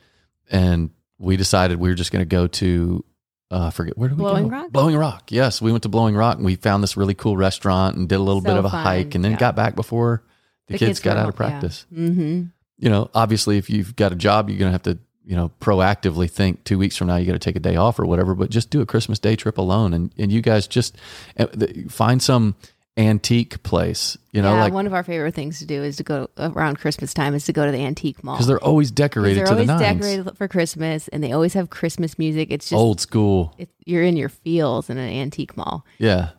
and 0.51 0.91
we 1.19 1.37
decided 1.37 1.79
we 1.79 1.89
were 1.89 1.95
just 1.95 2.13
going 2.13 2.23
to 2.25 2.29
go 2.29 2.47
to 2.47 3.05
uh, 3.51 3.67
I 3.67 3.71
forget 3.71 3.97
where 3.97 4.09
did 4.09 4.19
we 4.19 4.23
Blowing 4.23 4.49
go? 4.49 4.57
Rock? 4.57 4.71
Blowing 4.73 4.97
Rock. 4.97 5.31
Yes, 5.31 5.63
we 5.63 5.71
went 5.71 5.85
to 5.85 5.89
Blowing 5.89 6.17
Rock 6.17 6.37
and 6.37 6.45
we 6.45 6.57
found 6.57 6.83
this 6.83 6.97
really 6.97 7.15
cool 7.15 7.37
restaurant 7.37 7.97
and 7.97 8.09
did 8.09 8.17
a 8.17 8.23
little 8.23 8.41
So 8.41 8.47
bit 8.47 8.57
of 8.57 8.65
a 8.65 8.71
fun, 8.71 8.83
hike, 8.83 9.15
and 9.15 9.25
then 9.25 9.33
yeah. 9.33 9.39
got 9.39 9.55
back 9.55 9.77
before 9.77 10.25
the, 10.67 10.73
The 10.73 10.79
kids, 10.79 10.89
kids 10.89 11.01
got 11.01 11.15
were 11.15 11.21
out 11.21 11.29
of 11.29 11.39
home, 11.39 11.47
yeah. 11.47 11.51
practice. 11.51 11.87
mm-hmm 11.93 12.43
You 12.79 12.91
know, 12.91 13.11
obviously, 13.15 13.57
if 13.57 13.71
you've 13.71 13.95
got 13.95 14.13
a 14.13 14.17
job, 14.17 14.51
you're 14.51 14.59
going 14.59 14.71
to 14.71 14.73
have 14.73 14.83
to 14.83 14.99
you 15.25 15.37
know 15.37 15.51
proactively 15.61 16.31
think 16.31 16.65
two 16.65 16.79
weeks 16.79 16.97
from 16.97 17.07
now 17.07 17.17
you 17.17 17.27
got 17.27 17.33
to 17.33 17.39
take 17.39 17.57
a 17.57 17.61
day 17.61 17.77
off 17.77 17.99
or 18.01 18.07
whatever. 18.07 18.35
But 18.35 18.51
just 18.51 18.71
do 18.71 18.81
a 18.81 18.87
Christmas 18.87 19.21
day 19.21 19.37
trip 19.37 19.59
alone, 19.59 19.95
and 19.95 20.13
and 20.19 20.33
you 20.33 20.43
guys 20.43 20.67
just 20.67 20.97
uh, 21.39 21.47
find 21.89 22.21
some 22.21 22.57
antique 22.97 23.63
place. 23.63 24.17
You 24.33 24.43
know, 24.43 24.55
yeah, 24.55 24.61
like 24.63 24.73
one 24.73 24.87
of 24.87 24.95
our 24.95 25.03
favorite 25.03 25.35
things 25.35 25.59
to 25.61 25.67
do 25.67 25.83
is 25.83 25.97
to 25.97 26.03
go 26.03 26.29
around 26.39 26.79
Christmas 26.79 27.13
time 27.15 27.35
is 27.35 27.45
to 27.47 27.53
go 27.53 27.65
to 27.67 27.73
the 27.73 27.85
antique 27.85 28.23
mall. 28.25 28.37
because 28.37 28.47
they're 28.47 28.63
always 28.63 28.91
decorated 28.91 29.39
They're 29.41 29.53
always 29.53 29.67
the 29.67 29.79
decorated 29.79 30.37
for 30.37 30.49
Christmas, 30.49 31.09
and 31.09 31.23
they 31.23 31.33
always 31.33 31.55
have 31.55 31.71
Christmas 31.71 32.19
music. 32.19 32.51
It's 32.51 32.69
just 32.69 32.79
Old 32.79 33.01
school. 33.01 33.55
it, 33.59 33.69
you're 33.85 34.03
in 34.03 34.17
your 34.17 34.29
feels 34.29 34.91
in 34.91 34.99
an 34.99 35.09
antique 35.09 35.57
mall. 35.57 35.85
Yeah. 35.99 36.31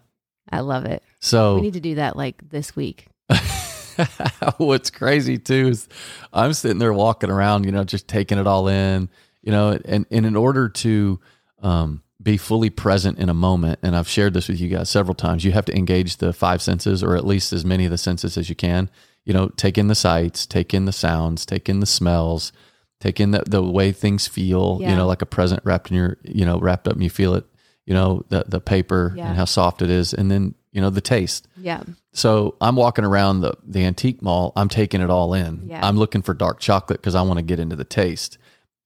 I 0.50 0.62
love 0.62 0.86
it. 0.86 1.04
So 1.20 1.56
We 1.56 1.62
need 1.62 1.74
to 1.74 1.80
do 1.80 1.96
that 1.96 2.15
like 2.15 2.50
this 2.50 2.76
week. 2.76 3.08
What's 4.58 4.89
crazy 4.89 5.38
too 5.38 5.70
is 5.70 5.88
I'm 6.32 6.54
sitting 6.54 6.78
there 6.80 6.93
walking 6.93 7.30
around, 7.30 7.65
you 7.65 7.72
know, 7.72 7.84
just 7.84 8.08
taking 8.08 8.38
it 8.38 8.48
all 8.48 8.67
in, 8.67 9.10
you 9.41 9.52
know, 9.52 9.78
and, 9.86 10.06
and 10.12 10.26
in 10.26 10.36
order 10.36 10.70
to 10.70 11.20
um, 11.62 12.04
be 12.21 12.38
fully 12.38 12.69
present 12.69 13.19
in 13.19 13.30
a 13.30 13.34
moment, 13.34 13.80
and 13.84 13.95
I've 13.95 14.08
shared 14.08 14.34
this 14.34 14.47
with 14.47 14.60
you 14.60 14.69
guys 14.69 14.89
several 14.89 15.13
times, 15.15 15.45
you 15.45 15.51
have 15.51 15.65
to 15.65 15.75
engage 15.77 16.17
the 16.17 16.34
five 16.34 16.62
senses 16.62 17.03
or 17.03 17.15
at 17.15 17.25
least 17.25 17.53
as 17.53 17.63
many 17.63 17.86
of 17.86 17.91
the 17.91 17.97
senses 17.97 18.38
as 18.38 18.49
you 18.49 18.56
can. 18.56 18.89
You 19.25 19.34
know, 19.34 19.49
take 19.49 19.77
in 19.77 19.88
the 19.88 19.95
sights, 19.95 20.45
take 20.45 20.73
in 20.73 20.86
the 20.86 20.91
sounds, 20.93 21.45
take 21.45 21.67
in 21.69 21.80
the 21.82 21.86
smells, 21.86 22.51
take 23.01 23.19
in 23.19 23.32
the, 23.32 23.43
the 23.45 23.62
way 23.62 23.91
things 23.91 24.25
feel, 24.25 24.80
you 24.82 24.95
know, 24.95 25.06
like 25.06 25.21
a 25.21 25.25
present 25.25 25.62
wrapped 25.65 25.91
in 25.91 25.97
your, 25.97 26.17
you 26.23 26.45
know, 26.45 26.58
wrapped 26.60 26.88
up 26.88 26.93
and 26.93 27.03
you 27.03 27.10
feel 27.10 27.36
it, 27.36 27.45
you 27.86 27.93
know, 27.93 28.23
the, 28.30 28.45
the 28.47 28.60
paper 28.62 29.13
Yeah. 29.15 29.27
and 29.27 29.38
how 29.38 29.45
soft 29.45 29.82
it 29.82 29.89
is. 29.89 30.13
And 30.13 30.32
then, 30.32 30.56
you 30.71 30.82
know, 30.82 30.89
the 30.89 31.01
taste. 31.01 31.47
Yeah. 31.58 31.84
So 32.13 32.56
I'm 32.62 32.75
walking 32.77 33.03
around 33.06 33.41
the, 33.41 33.53
the 33.63 33.84
antique 33.86 34.21
mall. 34.21 34.53
I'm 34.56 34.69
taking 34.69 35.01
it 35.01 35.10
all 35.10 35.34
in. 35.34 35.67
Yeah. 35.67 35.86
I'm 35.86 35.97
looking 35.97 36.21
for 36.21 36.34
dark 36.34 36.60
chocolate 36.60 37.01
because 37.01 37.13
I 37.15 37.21
want 37.21 37.38
to 37.38 37.43
get 37.43 37.60
into 37.60 37.75
the 37.75 37.84
taste. 37.84 38.38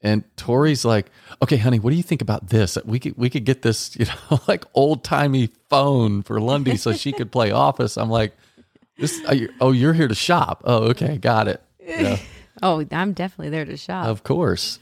And 0.04 0.24
Tori's 0.36 0.84
like, 0.84 1.12
"Okay, 1.44 1.58
honey, 1.58 1.78
what 1.80 1.92
do 1.92 1.96
you 1.96 2.04
think 2.04 2.22
about 2.22 2.50
this? 2.50 2.78
We 2.86 3.00
could 3.00 3.16
we 3.18 3.30
could 3.30 3.46
get 3.46 3.62
this, 3.62 3.96
you 4.00 4.06
know, 4.06 4.40
like 4.48 4.66
old 4.74 5.04
timey 5.04 5.50
phone 5.70 6.24
for 6.24 6.40
Lundy 6.42 6.76
so 6.78 6.94
she 6.94 7.12
could 7.12 7.32
play 7.32 7.52
Office." 7.52 7.98
I'm 7.98 8.10
like, 8.10 8.34
"This? 8.98 9.24
Are 9.26 9.36
you, 9.36 9.50
oh, 9.62 9.72
you're 9.72 9.94
here 9.94 10.08
to 10.08 10.16
shop? 10.16 10.64
Oh, 10.66 10.90
okay, 10.90 11.18
got 11.18 11.48
it. 11.48 11.62
Yeah, 11.80 12.18
Oh, 12.64 12.84
I'm 12.92 13.14
definitely 13.14 13.50
there 13.50 13.66
to 13.66 13.78
shop. 13.78 14.08
of 14.08 14.24
course." 14.24 14.80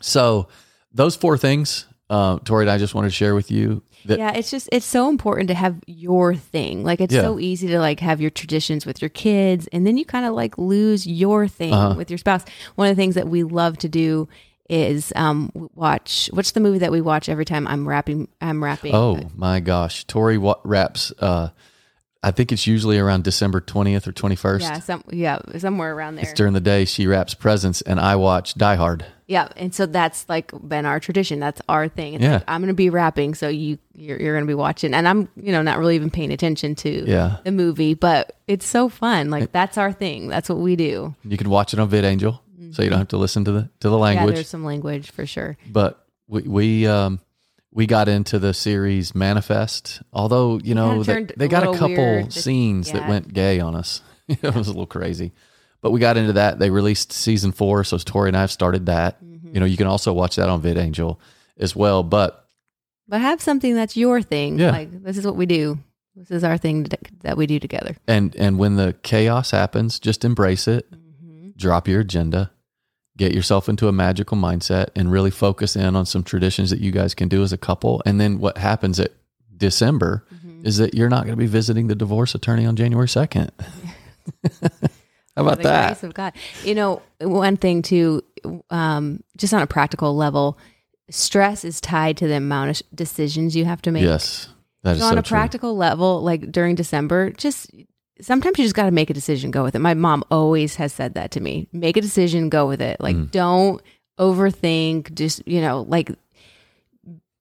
So 0.00 0.48
those 0.92 1.14
four 1.14 1.36
things, 1.38 1.86
uh, 2.10 2.38
Tori 2.44 2.64
and 2.64 2.70
I 2.70 2.76
just 2.76 2.94
wanted 2.94 3.08
to 3.08 3.14
share 3.14 3.34
with 3.34 3.50
you 3.50 3.82
that 4.06 4.18
yeah, 4.18 4.32
it's 4.32 4.50
just 4.50 4.68
it's 4.72 4.84
so 4.86 5.08
important 5.08 5.48
to 5.48 5.54
have 5.54 5.76
your 5.86 6.34
thing. 6.34 6.84
Like 6.84 7.00
it's 7.00 7.14
Yeah. 7.14 7.22
so 7.22 7.38
easy 7.38 7.68
to 7.68 7.78
like 7.78 8.00
have 8.00 8.20
your 8.20 8.30
traditions 8.30 8.84
with 8.84 9.00
your 9.00 9.08
kids 9.10 9.68
and 9.72 9.86
then 9.86 9.96
you 9.96 10.04
kind 10.04 10.26
of 10.26 10.34
like 10.34 10.58
lose 10.58 11.06
your 11.06 11.46
thing 11.48 11.72
Uh-huh. 11.72 11.94
with 11.96 12.10
your 12.10 12.18
spouse. 12.18 12.44
One 12.74 12.88
of 12.88 12.96
the 12.96 13.00
things 13.00 13.14
that 13.14 13.28
we 13.28 13.42
love 13.44 13.78
to 13.78 13.88
do 13.88 14.28
is 14.68 15.12
um 15.16 15.50
watch 15.74 16.30
what's 16.32 16.52
the 16.52 16.60
movie 16.60 16.78
that 16.78 16.92
we 16.92 17.00
watch 17.00 17.28
every 17.28 17.44
time 17.44 17.66
I'm 17.68 17.86
rapping 17.88 18.28
I'm 18.40 18.62
rapping. 18.62 18.94
Oh 18.94 19.18
my 19.36 19.60
gosh, 19.60 20.04
Tori 20.04 20.38
wa- 20.38 20.60
wraps. 20.64 21.12
Uh, 21.18 21.48
I 22.22 22.32
think 22.32 22.52
it's 22.52 22.66
usually 22.66 22.98
around 22.98 23.24
December 23.24 23.60
twentieth 23.62 24.06
or 24.06 24.12
twenty 24.12 24.36
first. 24.36 24.64
yeah, 24.64 24.78
some 24.80 25.02
yeah, 25.10 25.38
somewhere 25.58 25.94
around 25.94 26.16
there. 26.16 26.24
It's 26.24 26.34
during 26.34 26.52
the 26.52 26.60
day. 26.60 26.84
She 26.84 27.06
wraps 27.06 27.32
presents, 27.34 27.80
and 27.82 27.98
I 27.98 28.16
watch 28.16 28.54
Die 28.54 28.74
Hard. 28.74 29.06
Yeah, 29.26 29.48
and 29.56 29.74
so 29.74 29.86
that's 29.86 30.28
like 30.28 30.52
been 30.68 30.84
our 30.86 31.00
tradition. 31.00 31.40
That's 31.40 31.62
our 31.68 31.88
thing. 31.88 32.14
It's 32.14 32.22
Yeah. 32.24 32.32
like, 32.34 32.44
I'm 32.48 32.60
going 32.60 32.68
to 32.68 32.74
be 32.74 32.90
rapping, 32.90 33.34
so 33.34 33.48
you 33.48 33.78
you're, 33.94 34.20
you're 34.20 34.34
going 34.34 34.44
to 34.44 34.50
be 34.50 34.54
watching, 34.54 34.92
and 34.92 35.08
I'm 35.08 35.28
you 35.36 35.50
know 35.52 35.62
not 35.62 35.78
really 35.78 35.94
even 35.94 36.10
paying 36.10 36.30
attention 36.32 36.74
to 36.76 37.04
Yeah. 37.08 37.36
the 37.44 37.52
movie, 37.52 37.94
but 37.94 38.36
it's 38.46 38.66
so 38.66 38.88
fun. 38.90 39.30
Like 39.30 39.50
that's 39.52 39.78
our 39.78 39.92
thing. 39.92 40.28
That's 40.28 40.48
what 40.50 40.58
we 40.58 40.76
do. 40.76 41.14
You 41.24 41.36
can 41.38 41.48
watch 41.48 41.72
it 41.72 41.78
on 41.80 41.88
VidAngel, 41.88 42.38
so 42.72 42.82
you 42.82 42.90
don't 42.90 42.98
have 42.98 43.08
to 43.08 43.16
listen 43.16 43.44
to 43.46 43.52
the 43.52 43.70
to 43.80 43.88
the 43.88 43.96
language. 43.96 44.28
Yeah, 44.30 44.34
there's 44.34 44.48
some 44.48 44.64
language 44.64 45.10
for 45.10 45.24
sure. 45.24 45.56
but 45.70 46.04
we 46.28 46.42
we 46.42 46.86
um 46.86 47.18
we 47.72 47.86
got 47.86 48.08
into 48.08 48.38
the 48.38 48.52
series 48.52 49.14
Manifest. 49.14 50.02
Although 50.12 50.58
you 50.58 50.74
know 50.74 51.02
they, 51.02 51.24
they 51.36 51.48
got 51.48 51.64
a 51.64 51.70
little 51.70 51.88
couple 51.88 52.04
weird. 52.04 52.32
Scenes 52.32 52.92
that 52.92 53.08
went 53.08 53.32
gay 53.32 53.60
on 53.60 53.74
us. 53.74 54.02
it 54.28 54.54
was 54.54 54.68
a 54.68 54.70
little 54.70 54.86
crazy, 54.86 55.32
but 55.80 55.90
we 55.90 56.00
got 56.00 56.16
into 56.16 56.34
that. 56.34 56.58
They 56.58 56.70
released 56.70 57.12
season 57.12 57.52
four, 57.52 57.84
so 57.84 57.98
Tori 57.98 58.28
and 58.28 58.36
I 58.36 58.40
have 58.40 58.52
started 58.52 58.86
that. 58.86 59.22
Mm-hmm. 59.24 59.54
You 59.54 59.60
know, 59.60 59.66
you 59.66 59.76
can 59.76 59.86
also 59.86 60.12
watch 60.12 60.36
that 60.36 60.48
on 60.48 60.62
VidAngel 60.62 61.18
as 61.58 61.74
well. 61.74 62.02
But 62.02 62.46
But 63.08 63.20
have 63.20 63.40
something 63.40 63.74
that's 63.74 63.96
your 63.96 64.22
thing. 64.22 64.58
Yeah. 64.58 64.70
Like 64.70 65.02
this 65.02 65.16
is 65.16 65.24
what 65.24 65.36
we 65.36 65.46
do. 65.46 65.78
This 66.16 66.30
is 66.30 66.44
our 66.44 66.58
thing 66.58 66.84
that 66.84 67.00
that 67.20 67.36
we 67.36 67.46
do 67.46 67.58
together. 67.58 67.96
and 68.06 68.34
and 68.36 68.58
when 68.58 68.76
the 68.76 68.94
chaos 69.02 69.52
happens, 69.52 69.98
just 69.98 70.24
embrace 70.24 70.66
it. 70.68 70.90
Mm-hmm. 70.90 71.50
Drop 71.56 71.88
your 71.88 72.00
agenda. 72.00 72.50
Get 73.20 73.34
yourself 73.34 73.68
into 73.68 73.86
a 73.86 73.92
magical 73.92 74.36
mindset 74.38 74.88
and 74.96 75.12
really 75.12 75.30
focus 75.30 75.76
in 75.76 75.94
on 75.94 76.06
some 76.06 76.22
traditions 76.22 76.70
that 76.70 76.80
you 76.80 76.90
guys 76.90 77.14
can 77.14 77.28
do 77.28 77.42
as 77.42 77.52
a 77.52 77.58
couple. 77.58 78.02
And 78.06 78.18
then 78.20 78.38
what 78.38 78.56
happens 78.58 78.98
at 78.98 79.12
December 79.56 80.24
Mm-hmm. 80.34 80.66
is 80.66 80.78
that 80.78 80.94
you're 80.94 81.08
not 81.10 81.24
going 81.24 81.32
to 81.36 81.38
be 81.38 81.46
visiting 81.46 81.86
the 81.88 81.94
divorce 81.94 82.34
attorney 82.34 82.64
on 82.66 82.76
January 82.76 83.06
2nd. 83.06 83.50
How 85.36 85.42
about 85.42 85.58
the 85.58 85.64
that? 85.64 85.86
grace 85.88 86.02
of 86.02 86.14
God. 86.14 86.32
You 86.64 86.74
know, 86.74 87.02
one 87.20 87.56
thing 87.56 87.82
too, 87.82 88.22
um, 88.70 89.22
just 89.36 89.52
on 89.54 89.62
a 89.62 89.66
practical 89.66 90.14
level, 90.16 90.58
stress 91.10 91.64
is 91.64 91.80
tied 91.80 92.16
to 92.18 92.26
the 92.28 92.34
amount 92.36 92.70
of 92.70 92.82
decisions 92.94 93.54
you 93.56 93.64
have 93.64 93.82
to 93.82 93.90
make. 93.90 94.02
Yes. 94.02 94.48
That 94.82 94.92
is 94.96 94.98
So 95.00 95.04
so, 95.06 95.12
on 95.12 95.18
a 95.18 95.22
true. 95.22 95.34
practical 95.34 95.76
level, 95.76 96.22
like 96.22 96.50
during 96.50 96.74
December, 96.74 97.30
just 97.32 97.70
sometimes 98.22 98.58
you 98.58 98.64
just 98.64 98.74
got 98.74 98.84
to 98.86 98.90
make 98.90 99.10
a 99.10 99.14
decision, 99.14 99.50
go 99.50 99.62
with 99.62 99.74
it. 99.74 99.80
My 99.80 99.94
mom 99.94 100.24
always 100.30 100.76
has 100.76 100.92
said 100.92 101.14
that 101.14 101.30
to 101.32 101.40
me. 101.40 101.68
Make 101.72 101.96
a 101.96 102.00
decision, 102.00 102.48
go 102.48 102.66
with 102.66 102.80
it. 102.80 103.00
Like 103.00 103.16
Mm. 103.16 103.30
don't 103.30 103.82
overthink. 104.18 105.14
Just 105.14 105.46
you 105.46 105.60
know, 105.60 105.84
like 105.88 106.10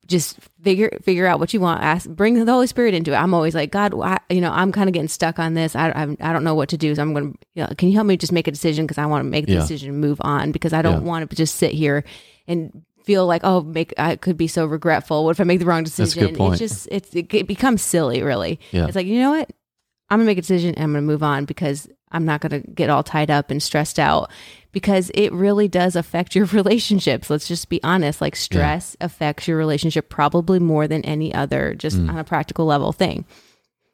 just 0.08 0.40
figure 0.64 0.98
figure 1.04 1.28
out 1.28 1.40
what 1.40 1.54
you 1.54 1.60
want. 1.60 1.84
Ask, 1.84 2.10
bring 2.10 2.34
the 2.44 2.52
Holy 2.52 2.66
Spirit 2.66 2.96
into 2.96 3.12
it. 3.14 3.16
I'm 3.16 3.34
always 3.34 3.54
like, 3.54 3.70
God, 3.72 3.94
I, 4.02 4.18
you 4.32 4.42
know, 4.42 4.52
I'm 4.52 4.72
kind 4.72 4.90
of 4.90 4.94
getting 4.94 5.08
stuck 5.08 5.38
on 5.38 5.54
this. 5.54 5.76
I, 5.76 5.90
I 5.90 6.04
I 6.20 6.34
don't 6.34 6.44
know 6.44 6.56
what 6.56 6.70
to 6.70 6.78
do. 6.78 6.96
So 6.96 7.02
I'm 7.04 7.14
going 7.14 7.34
to, 7.34 7.40
you 7.54 7.64
know, 7.64 7.70
can 7.78 7.90
you 7.90 7.96
help 7.96 8.08
me 8.08 8.18
just 8.18 8.32
make 8.32 8.48
a 8.48 8.52
decision 8.52 8.86
because 8.88 8.98
I 8.98 9.06
want 9.06 9.24
to 9.24 9.30
make 9.30 9.46
the 9.46 9.54
Yeah. 9.54 9.60
decision 9.60 9.90
and 9.90 10.02
move 10.02 10.20
on 10.22 10.52
because 10.52 10.74
I 10.74 10.82
don't 10.82 11.04
Yeah. 11.04 11.08
want 11.10 11.30
to 11.30 11.36
just 11.36 11.56
sit 11.56 11.72
here 11.74 12.04
and 12.48 12.84
feel 13.04 13.26
like 13.28 13.42
oh 13.44 13.62
make 13.62 13.94
I 13.98 14.16
could 14.16 14.36
be 14.38 14.48
so 14.48 14.66
regretful. 14.66 15.26
What 15.26 15.32
if 15.32 15.40
I 15.40 15.44
make 15.44 15.60
the 15.60 15.66
wrong 15.66 15.84
decision? 15.84 16.36
point. 16.36 16.54
It's 16.54 16.74
just 16.74 16.88
it's 16.92 17.14
it, 17.14 17.32
it 17.34 17.48
becomes 17.48 17.84
silly 17.84 18.24
really. 18.24 18.60
Yeah. 18.72 18.86
It's 18.88 18.96
like 18.96 19.06
you 19.06 19.20
know 19.20 19.32
what 19.32 19.52
I'm 20.10 20.20
gonna 20.20 20.26
make 20.28 20.38
a 20.38 20.42
decision 20.42 20.76
and 20.76 20.84
I'm 20.84 20.92
gonna 20.94 21.02
move 21.06 21.24
on 21.24 21.46
because 21.46 21.88
I'm 22.12 22.26
not 22.26 22.42
gonna 22.42 22.60
get 22.62 22.90
all 22.90 23.04
tied 23.04 23.30
up 23.30 23.52
and 23.52 23.62
stressed 23.62 24.00
out 24.00 24.32
because 24.72 25.12
it 25.14 25.32
really 25.32 25.68
does 25.68 25.96
affect 25.96 26.36
your 26.36 26.46
relationships. 26.54 27.30
Let's 27.30 27.48
just 27.48 27.70
be 27.70 27.82
honest. 27.84 28.20
Like 28.22 28.36
stress 28.36 28.98
affects 29.02 29.48
your 29.48 29.58
relationship 29.58 30.10
probably 30.10 30.60
more 30.60 30.88
than 30.88 31.04
any 31.06 31.34
other, 31.34 31.74
just 31.76 31.98
Mm. 31.98 32.10
on 32.10 32.18
a 32.18 32.24
practical 32.24 32.66
level 32.66 32.92
thing. 32.92 33.26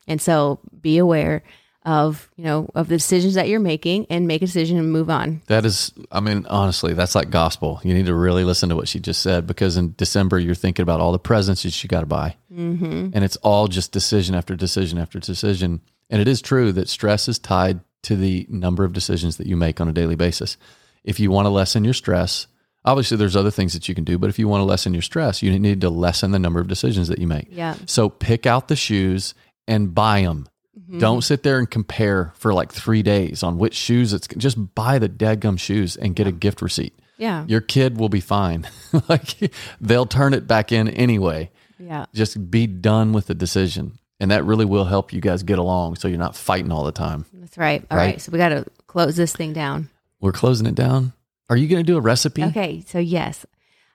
And 0.08 0.22
so 0.22 0.60
be 0.82 0.98
aware 0.98 1.44
of, 1.84 2.30
you 2.36 2.44
know, 2.44 2.68
of 2.74 2.88
the 2.88 2.96
decisions 2.96 3.36
that 3.36 3.48
you're 3.48 3.60
making 3.60 4.08
and 4.10 4.28
make 4.28 4.42
a 4.42 4.46
decision 4.48 4.78
and 4.80 4.92
move 4.92 5.08
on. 5.10 5.42
That 5.48 5.66
is, 5.66 5.92
I 6.12 6.20
mean, 6.20 6.46
honestly, 6.50 6.94
that's 6.94 7.14
like 7.14 7.30
gospel. 7.30 7.80
You 7.84 7.94
need 7.94 8.08
to 8.08 8.16
really 8.16 8.44
listen 8.44 8.70
to 8.70 8.76
what 8.76 8.88
she 8.88 9.00
just 9.00 9.22
said 9.22 9.46
because 9.46 9.78
in 9.78 9.94
December, 9.98 10.40
you're 10.40 10.56
thinking 10.56 10.82
about 10.84 11.00
all 11.00 11.12
the 11.12 11.20
presents 11.20 11.62
that 11.64 11.84
you 11.84 11.88
got 11.88 12.00
to 12.00 12.06
buy. 12.08 12.38
Mm-hmm. 12.52 13.10
And 13.14 13.24
it's 13.24 13.36
all 13.38 13.68
just 13.68 13.92
decision 13.92 14.34
after 14.34 14.56
decision 14.56 14.98
after 14.98 15.20
decision. 15.20 15.82
And 16.10 16.22
it 16.22 16.28
is 16.28 16.42
true 16.42 16.72
that 16.74 16.90
stress 16.90 17.28
is 17.28 17.40
tied 17.40 17.80
to 18.04 18.16
the 18.16 18.46
number 18.50 18.84
of 18.84 18.94
decisions 18.94 19.38
that 19.38 19.48
you 19.48 19.58
make 19.58 19.82
on 19.82 19.88
a 19.88 19.94
daily 19.94 20.16
basis. 20.16 20.58
If 21.04 21.20
you 21.20 21.32
want 21.32 21.46
to 21.46 21.50
lessen 21.50 21.84
your 21.84 21.94
stress, 21.94 22.48
obviously 22.84 23.18
there's 23.18 23.36
other 23.36 23.52
things 23.52 23.74
that 23.74 23.90
you 23.90 23.96
can 23.96 24.04
do, 24.04 24.18
but 24.18 24.30
if 24.30 24.40
you 24.40 24.48
want 24.48 24.62
to 24.62 24.66
lessen 24.66 24.94
your 24.94 25.02
stress, 25.02 25.42
you 25.42 25.58
need 25.58 25.82
to 25.82 25.90
lessen 25.90 26.32
the 26.32 26.40
number 26.40 26.60
of 26.60 26.68
decisions 26.68 27.08
that 27.08 27.20
you 27.20 27.28
make. 27.28 27.48
Yeah. 27.50 27.76
So 27.88 28.10
pick 28.10 28.46
out 28.46 28.68
the 28.68 28.76
shoes 28.76 29.34
and 29.68 29.94
buy 29.94 30.22
them. 30.22 30.48
Mm-hmm. 30.80 31.00
Don't 31.00 31.24
sit 31.24 31.44
there 31.44 31.58
and 31.58 31.70
compare 31.70 32.32
for 32.36 32.54
like 32.54 32.72
three 32.72 33.02
days 33.02 33.44
on 33.44 33.58
which 33.58 33.74
shoes 33.74 34.14
it's 34.14 34.28
just 34.28 34.76
buy 34.76 35.00
the 35.00 35.10
dadgum 35.10 35.60
shoes 35.60 35.96
and 35.96 36.16
get 36.16 36.28
a 36.28 36.32
gift 36.32 36.62
receipt. 36.62 36.94
Yeah. 37.18 37.46
Your 37.48 37.62
kid 37.62 37.98
will 37.98 38.10
be 38.10 38.20
fine. 38.20 38.68
like 39.10 39.52
they'll 39.82 40.06
turn 40.06 40.34
it 40.34 40.48
back 40.48 40.72
in 40.72 40.90
anyway. 40.90 41.50
Yeah. 41.80 42.06
Just 42.14 42.52
be 42.52 42.68
done 42.68 43.14
with 43.14 43.28
the 43.28 43.36
decision. 43.36 43.98
And 44.20 44.32
that 44.32 44.46
really 44.46 44.66
will 44.66 44.86
help 44.86 45.12
you 45.12 45.20
guys 45.20 45.44
get 45.44 45.60
along 45.60 45.96
so 45.96 46.08
you're 46.08 46.18
not 46.18 46.36
fighting 46.36 46.72
all 46.72 46.86
the 46.86 46.92
time. 46.92 47.26
That's 47.34 47.58
right. 47.58 47.84
All 47.92 47.98
right. 47.98 48.06
Right. 48.06 48.22
So 48.22 48.32
we 48.32 48.38
got 48.38 48.50
to 48.50 48.66
close 48.88 49.16
this 49.16 49.36
thing 49.36 49.52
down. 49.54 49.90
We're 50.22 50.32
closing 50.32 50.68
it 50.68 50.76
down. 50.76 51.14
Are 51.50 51.58
you 51.58 51.68
going 51.68 51.84
to 51.84 51.92
do 51.92 51.98
a 51.98 52.02
recipe? 52.02 52.44
Okay, 52.44 52.84
so 52.88 52.98
yes. 53.00 53.46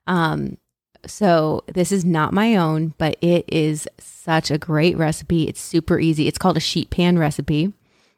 Um 0.06 0.58
so 1.06 1.64
this 1.72 1.92
is 1.92 2.04
not 2.04 2.34
my 2.34 2.56
own, 2.56 2.92
but 2.98 3.16
it 3.22 3.46
is 3.48 3.88
such 3.98 4.50
a 4.50 4.58
great 4.58 4.98
recipe. 4.98 5.48
It's 5.48 5.60
super 5.60 5.98
easy. 5.98 6.28
It's 6.28 6.36
called 6.36 6.58
a 6.58 6.60
sheet 6.60 6.90
pan 6.90 7.18
recipe 7.18 7.72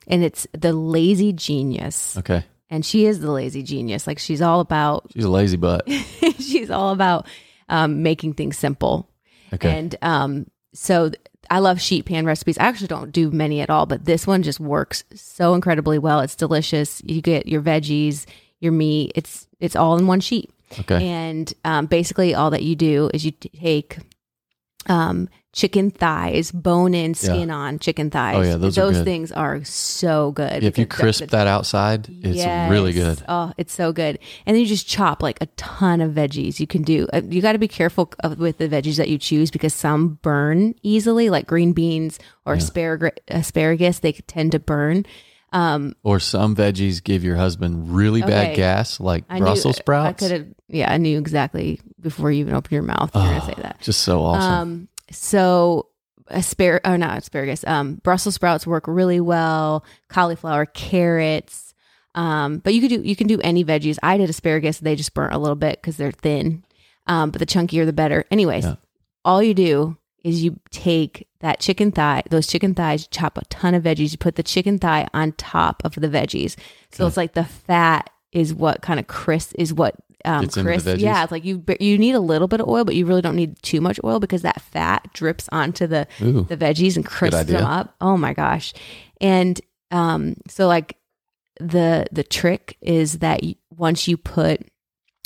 and 0.09 0.25
it's 0.25 0.47
the 0.53 0.73
lazy 0.73 1.33
genius. 1.33 2.17
Okay. 2.19 2.45
And 2.69 2.85
she 2.85 3.07
is 3.07 3.21
the 3.21 3.31
lazy 3.31 3.63
genius. 3.63 4.07
Like 4.07 4.19
she's 4.19 4.43
all 4.43 4.61
about 4.61 5.07
She's 5.15 5.25
a 5.25 5.31
lazy 5.31 5.57
butt. 5.57 5.89
she's 6.39 6.71
all 6.71 6.93
about 6.93 7.27
um 7.69 8.03
making 8.03 8.35
things 8.35 8.59
simple. 8.59 9.09
Okay. 9.55 9.79
And 9.79 9.95
um, 10.03 10.47
so 10.75 11.11
th- 11.11 11.21
I 11.51 11.59
love 11.59 11.81
sheet 11.81 12.07
pan 12.07 12.25
recipes. 12.25 12.59
I 12.59 12.65
actually 12.65 12.89
don't 12.89 13.13
do 13.13 13.31
many 13.31 13.61
at 13.61 13.71
all, 13.71 13.87
but 13.87 14.05
this 14.05 14.27
one 14.27 14.43
just 14.43 14.61
works 14.61 15.05
so 15.15 15.55
incredibly 15.55 15.99
well. 15.99 16.21
It's 16.21 16.37
delicious. 16.37 17.03
You 17.05 17.21
get 17.21 17.47
your 17.47 17.63
veggies, 17.63 18.27
your 18.61 18.73
meat. 18.73 19.13
It's 19.15 19.47
it's 19.61 19.77
all 19.77 19.99
in 19.99 20.07
one 20.07 20.21
sheet. 20.21 20.51
Okay. 20.81 21.07
And 21.07 21.53
um, 21.65 21.87
basically, 21.87 22.35
all 22.35 22.51
that 22.51 22.63
you 22.63 22.75
do 22.75 23.11
is 23.13 23.25
you 23.25 23.33
take 23.33 23.99
um, 24.87 25.29
chicken 25.53 25.91
thighs, 25.91 26.51
bone 26.51 26.95
in, 26.95 27.13
skin 27.15 27.51
on 27.51 27.79
chicken 27.79 28.11
thighs. 28.11 28.37
Oh, 28.37 28.43
yeah, 28.43 28.57
those 28.57 28.79
are 28.79 28.91
good. 28.91 29.05
things 29.05 29.31
are 29.33 29.63
so 29.65 30.33
good. 30.33 30.65
if 30.65 30.79
you 30.79 30.85
the- 30.85 30.89
crisp 30.95 31.21
the- 31.21 31.27
that 31.27 31.47
outside, 31.47 32.09
it's 32.23 32.71
really 32.71 32.93
good. 32.93 33.23
Oh, 33.29 33.53
it's 33.59 33.75
so 33.75 33.93
good. 33.93 34.19
And 34.47 34.55
then 34.55 34.63
you 34.63 34.67
just 34.67 34.89
chop 34.89 35.23
like 35.23 35.39
a 35.43 35.47
ton 35.57 36.01
of 36.01 36.13
veggies. 36.13 36.59
You 36.59 36.67
can 36.67 36.83
do. 36.83 37.07
Uh, 37.13 37.21
you 37.29 37.43
got 37.43 37.53
to 37.53 37.59
be 37.59 37.69
careful 37.69 38.11
with 38.39 38.59
the 38.59 38.69
veggies 38.69 38.97
that 38.97 39.09
you 39.09 39.19
choose 39.19 39.51
because 39.51 39.75
some 39.75 40.19
burn 40.23 40.75
easily, 40.83 41.29
like 41.29 41.47
green 41.47 41.73
beans 41.73 42.19
or 42.47 42.55
asparagus. 42.55 43.19
Asparagus 43.29 43.99
they 43.99 44.13
tend 44.13 44.53
to 44.53 44.59
burn. 44.59 45.05
Um, 45.53 45.95
Or 46.03 46.19
some 46.19 46.57
veggies 46.57 47.05
give 47.05 47.23
your 47.25 47.37
husband 47.37 47.95
really 47.95 48.23
bad 48.23 48.57
gas, 48.57 48.99
like 49.01 49.25
I 49.29 49.39
Brussels 49.39 49.77
knew, 49.77 49.81
sprouts. 49.81 50.23
I 50.23 50.27
could 50.29 50.31
have. 50.35 50.47
Yeah, 50.69 50.91
I 50.91 50.97
knew 50.97 51.19
exactly 51.19 51.79
before 52.01 52.33
you 52.33 52.41
even 52.41 52.55
opened 52.55 52.73
your 52.73 52.83
mouth. 52.83 53.11
You're 53.15 53.23
gonna 53.25 53.45
say 53.45 53.55
that. 53.61 53.79
Just 53.83 54.01
so 54.01 54.23
awesome. 54.23 54.51
Um, 54.51 54.89
so 55.13 55.89
aspar 56.29 56.81
or 56.85 56.99
not 56.99 57.19
asparagus. 57.19 57.65
Um, 57.67 57.97
Brussels 57.97 58.35
sprouts 58.35 58.67
work 58.67 58.85
really 58.87 59.21
well. 59.21 59.85
Cauliflower, 60.09 60.67
carrots. 60.67 61.75
Um, 62.15 62.59
but 62.59 62.75
you 62.75 62.81
could 62.81 62.91
do 62.91 63.01
you 63.03 63.17
can 63.17 63.27
do 63.27 63.41
any 63.43 63.65
veggies. 63.65 63.99
I 64.03 64.17
did 64.19 64.29
asparagus. 64.31 64.79
They 64.79 64.97
just 64.97 65.15
burnt 65.15 65.33
a 65.35 65.39
little 65.39 65.57
bit 65.57 65.81
because 65.81 65.97
they're 65.97 66.13
thin. 66.13 66.65
Um, 67.07 67.31
but 67.31 67.39
the 67.39 67.47
chunkier 67.47 67.87
the 67.87 67.93
better. 67.93 68.25
Anyways, 68.31 68.65
Yeah. 68.65 68.75
all 69.25 69.43
you 69.43 69.55
do 69.55 69.97
is 70.23 70.45
you 70.45 70.61
take 70.71 71.27
that 71.41 71.59
chicken 71.59 71.91
thigh, 71.91 72.23
those 72.31 72.47
chicken 72.47 72.75
thighs, 72.75 73.09
chop 73.09 73.37
a 73.39 73.45
ton 73.47 73.75
of 73.75 73.83
veggies. 73.83 74.13
You 74.13 74.19
put 74.19 74.37
the 74.37 74.43
chicken 74.45 74.79
thigh 74.79 75.09
on 75.13 75.33
top 75.33 75.83
of 75.85 75.95
the 75.95 76.09
veggies. 76.09 76.55
So 76.93 77.05
Okay. 77.05 77.09
it's 77.09 77.17
like 77.17 77.33
the 77.33 77.45
fat 77.45 78.09
is 78.31 78.55
what 78.55 78.83
kind 78.83 79.01
of 79.01 79.07
crisp 79.09 79.53
is 79.59 79.75
what 79.75 79.97
um, 80.25 80.43
Gets 80.43 80.57
into 80.57 80.71
the 80.71 80.81
crisp. 80.83 81.01
Yeah, 81.01 81.23
it's 81.23 81.33
like 81.33 81.45
you 81.45 81.65
you 81.81 81.99
need 81.99 82.15
a 82.15 82.21
little 82.21 82.49
bit 82.49 82.61
of 82.61 82.69
oil, 82.69 82.85
but 82.85 82.95
you 82.95 83.07
really 83.07 83.23
don't 83.23 83.37
need 83.37 83.61
too 83.63 83.81
much 83.81 83.99
oil 84.05 84.21
because 84.21 84.43
that 84.43 84.61
fat 84.61 85.09
drips 85.13 85.49
onto 85.53 85.87
the 85.87 86.07
Ooh, 86.21 86.45
the 86.45 86.57
veggies 86.57 86.97
and 86.97 87.05
crisps 87.05 87.45
them 87.45 87.65
up. 87.65 87.95
Oh 88.01 88.17
my 88.17 88.33
gosh! 88.33 88.73
And 89.21 89.61
um, 89.91 90.37
so 90.49 90.67
like 90.67 90.97
the 91.61 92.07
the 92.13 92.25
trick 92.25 92.77
is 92.81 93.19
that 93.19 93.41
once 93.71 94.09
you 94.09 94.17
put 94.17 94.67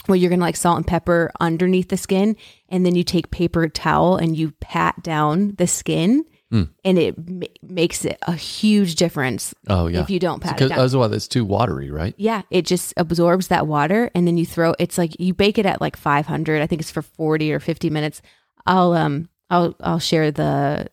well, 0.09 0.17
you're 0.17 0.31
gonna 0.31 0.43
like 0.43 0.57
salt 0.57 0.77
and 0.77 0.87
pepper 0.87 1.33
underneath 1.41 1.89
the 1.89 1.97
skin, 1.97 2.37
and 2.69 2.87
then 2.87 2.95
you 2.95 3.03
take 3.03 3.31
paper 3.31 3.69
towel 3.69 4.17
and 4.17 4.37
you 4.37 4.53
pat 4.61 5.03
down 5.03 5.55
the 5.57 5.67
skin, 5.67 6.25
Hmm. 6.51 6.63
and 6.85 6.97
it 6.97 7.29
ma- 7.29 7.47
makes 7.61 8.05
it 8.05 8.19
a 8.23 8.33
huge 8.35 8.95
difference 8.95 9.53
oh 9.69 9.89
yeah. 9.89 10.01
if 10.01 10.11
you 10.11 10.21
don't 10.21 10.39
pat 10.41 10.53
it 10.53 10.55
Because 10.55 10.69
down. 10.71 10.79
otherwise, 10.79 11.11
it's 11.13 11.27
too 11.27 11.45
watery, 11.45 11.91
right? 11.91 12.15
Yeah, 12.17 12.43
it 12.53 12.65
just 12.67 12.95
absorbs 12.97 13.49
that 13.49 13.67
water 13.67 14.13
and 14.15 14.29
then 14.29 14.37
you 14.37 14.47
throw 14.47 14.73
it's 14.79 14.97
like 14.97 15.19
you 15.19 15.35
bake 15.35 15.59
it 15.59 15.67
at 15.67 15.81
like 15.81 15.97
500. 15.97 16.63
I 16.63 16.67
think 16.69 16.81
it's 16.81 16.91
for 16.93 17.03
40 17.03 17.53
or 17.53 17.59
50 17.59 17.91
minutes. 17.91 18.23
I'll 18.65 18.93
um 18.93 19.29
I'll 19.51 19.75
I'll 19.81 19.99
share 19.99 20.31
the 20.31 20.87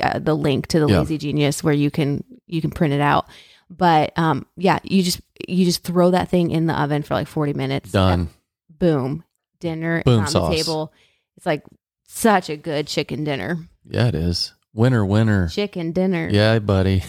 uh, 0.00 0.18
the 0.20 0.34
link 0.34 0.68
to 0.68 0.78
the 0.78 0.86
Yeah. 0.86 1.00
Lazy 1.00 1.18
Genius 1.18 1.64
where 1.64 1.74
you 1.74 1.90
can 1.90 2.22
you 2.46 2.60
can 2.60 2.70
print 2.70 2.94
it 2.94 3.00
out. 3.00 3.26
But 3.68 4.16
um 4.16 4.46
yeah, 4.56 4.78
you 4.84 5.02
just 5.02 5.20
you 5.48 5.64
just 5.64 5.82
throw 5.82 6.12
that 6.12 6.28
thing 6.28 6.52
in 6.52 6.66
the 6.66 6.80
oven 6.80 7.02
for 7.02 7.14
like 7.14 7.26
40 7.26 7.54
minutes. 7.54 7.90
Done. 7.90 8.28
Boom. 8.70 9.24
Dinner 9.58 10.02
Boom 10.04 10.20
on 10.20 10.26
sauce. 10.28 10.50
the 10.50 10.56
table. 10.56 10.92
It's 11.36 11.46
like 11.46 11.64
such 12.06 12.50
a 12.50 12.56
good 12.56 12.86
chicken 12.86 13.24
dinner. 13.24 13.58
Yeah, 13.88 14.06
it 14.06 14.14
is. 14.14 14.52
Winner, 14.76 15.06
winner. 15.06 15.48
Chicken 15.48 15.92
dinner. 15.92 16.28
Yeah, 16.30 16.58
buddy. 16.58 17.02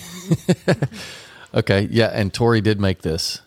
okay. 1.54 1.88
Yeah. 1.92 2.08
And 2.14 2.34
Tori 2.34 2.62
did 2.62 2.80
make 2.80 3.02
this, 3.02 3.42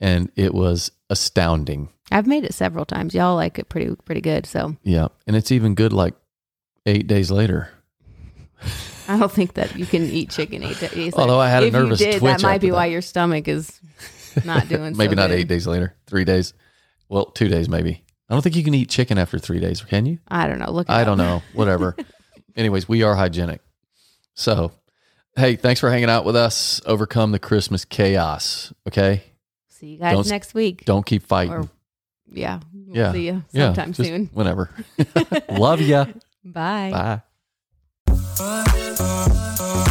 and 0.00 0.30
it 0.36 0.52
was 0.52 0.92
astounding. 1.08 1.88
I've 2.12 2.26
made 2.26 2.44
it 2.44 2.52
several 2.52 2.84
times. 2.84 3.14
Y'all 3.14 3.34
like 3.36 3.58
it 3.58 3.70
pretty 3.70 3.96
pretty 4.04 4.20
good. 4.20 4.44
So 4.46 4.76
Yeah. 4.82 5.08
And 5.26 5.34
it's 5.34 5.50
even 5.50 5.74
good 5.74 5.92
like 5.94 6.14
eight 6.84 7.06
days 7.06 7.30
later. 7.30 7.70
I 9.08 9.18
don't 9.18 9.32
think 9.32 9.54
that 9.54 9.76
you 9.76 9.86
can 9.86 10.02
eat 10.04 10.30
chicken 10.30 10.62
eight 10.62 10.78
days. 10.78 11.14
Although 11.14 11.40
I 11.40 11.48
had 11.48 11.62
a 11.62 11.66
if 11.68 11.72
nervous 11.72 12.00
you 12.00 12.06
did, 12.06 12.18
twitch 12.20 12.32
that 12.38 12.42
might 12.42 12.60
be 12.60 12.68
after 12.68 12.74
why 12.76 12.86
your 12.86 13.02
stomach 13.02 13.48
is 13.48 13.80
not 14.44 14.68
doing. 14.68 14.94
so 14.94 14.98
maybe 14.98 15.14
not 15.14 15.30
good. 15.30 15.38
eight 15.38 15.48
days 15.48 15.66
later, 15.66 15.94
three 16.06 16.24
days. 16.24 16.52
Well, 17.08 17.26
two 17.26 17.48
days 17.48 17.68
maybe. 17.68 18.02
I 18.28 18.34
don't 18.34 18.42
think 18.42 18.56
you 18.56 18.64
can 18.64 18.74
eat 18.74 18.88
chicken 18.90 19.18
after 19.18 19.38
three 19.38 19.60
days, 19.60 19.82
can 19.82 20.06
you? 20.06 20.18
I 20.28 20.46
don't 20.48 20.58
know. 20.58 20.70
Look. 20.70 20.88
it 20.88 20.92
I 20.92 21.02
up. 21.02 21.06
don't 21.06 21.18
know. 21.18 21.42
Whatever. 21.52 21.94
Anyways, 22.56 22.88
we 22.88 23.02
are 23.02 23.14
hygienic. 23.14 23.60
So, 24.34 24.72
hey, 25.36 25.56
thanks 25.56 25.80
for 25.80 25.90
hanging 25.90 26.10
out 26.10 26.24
with 26.24 26.36
us. 26.36 26.80
Overcome 26.86 27.32
the 27.32 27.38
Christmas 27.38 27.84
chaos. 27.84 28.72
Okay. 28.88 29.22
See 29.68 29.86
you 29.92 29.98
guys 29.98 30.12
Don't- 30.14 30.28
next 30.28 30.54
week. 30.54 30.84
Don't 30.84 31.04
keep 31.04 31.22
fighting. 31.24 31.52
Or 31.52 31.68
yeah, 32.32 32.60
we'll 32.72 32.96
Yeah. 32.96 33.12
See 33.12 33.26
you 33.26 33.44
yeah. 33.52 33.66
sometime 33.66 33.92
just 33.92 34.08
soon. 34.08 34.26
Whenever. 34.32 34.70
Love 35.50 35.80
ya. 35.80 36.06
Bye. 36.44 37.20
Bye. 38.36 39.83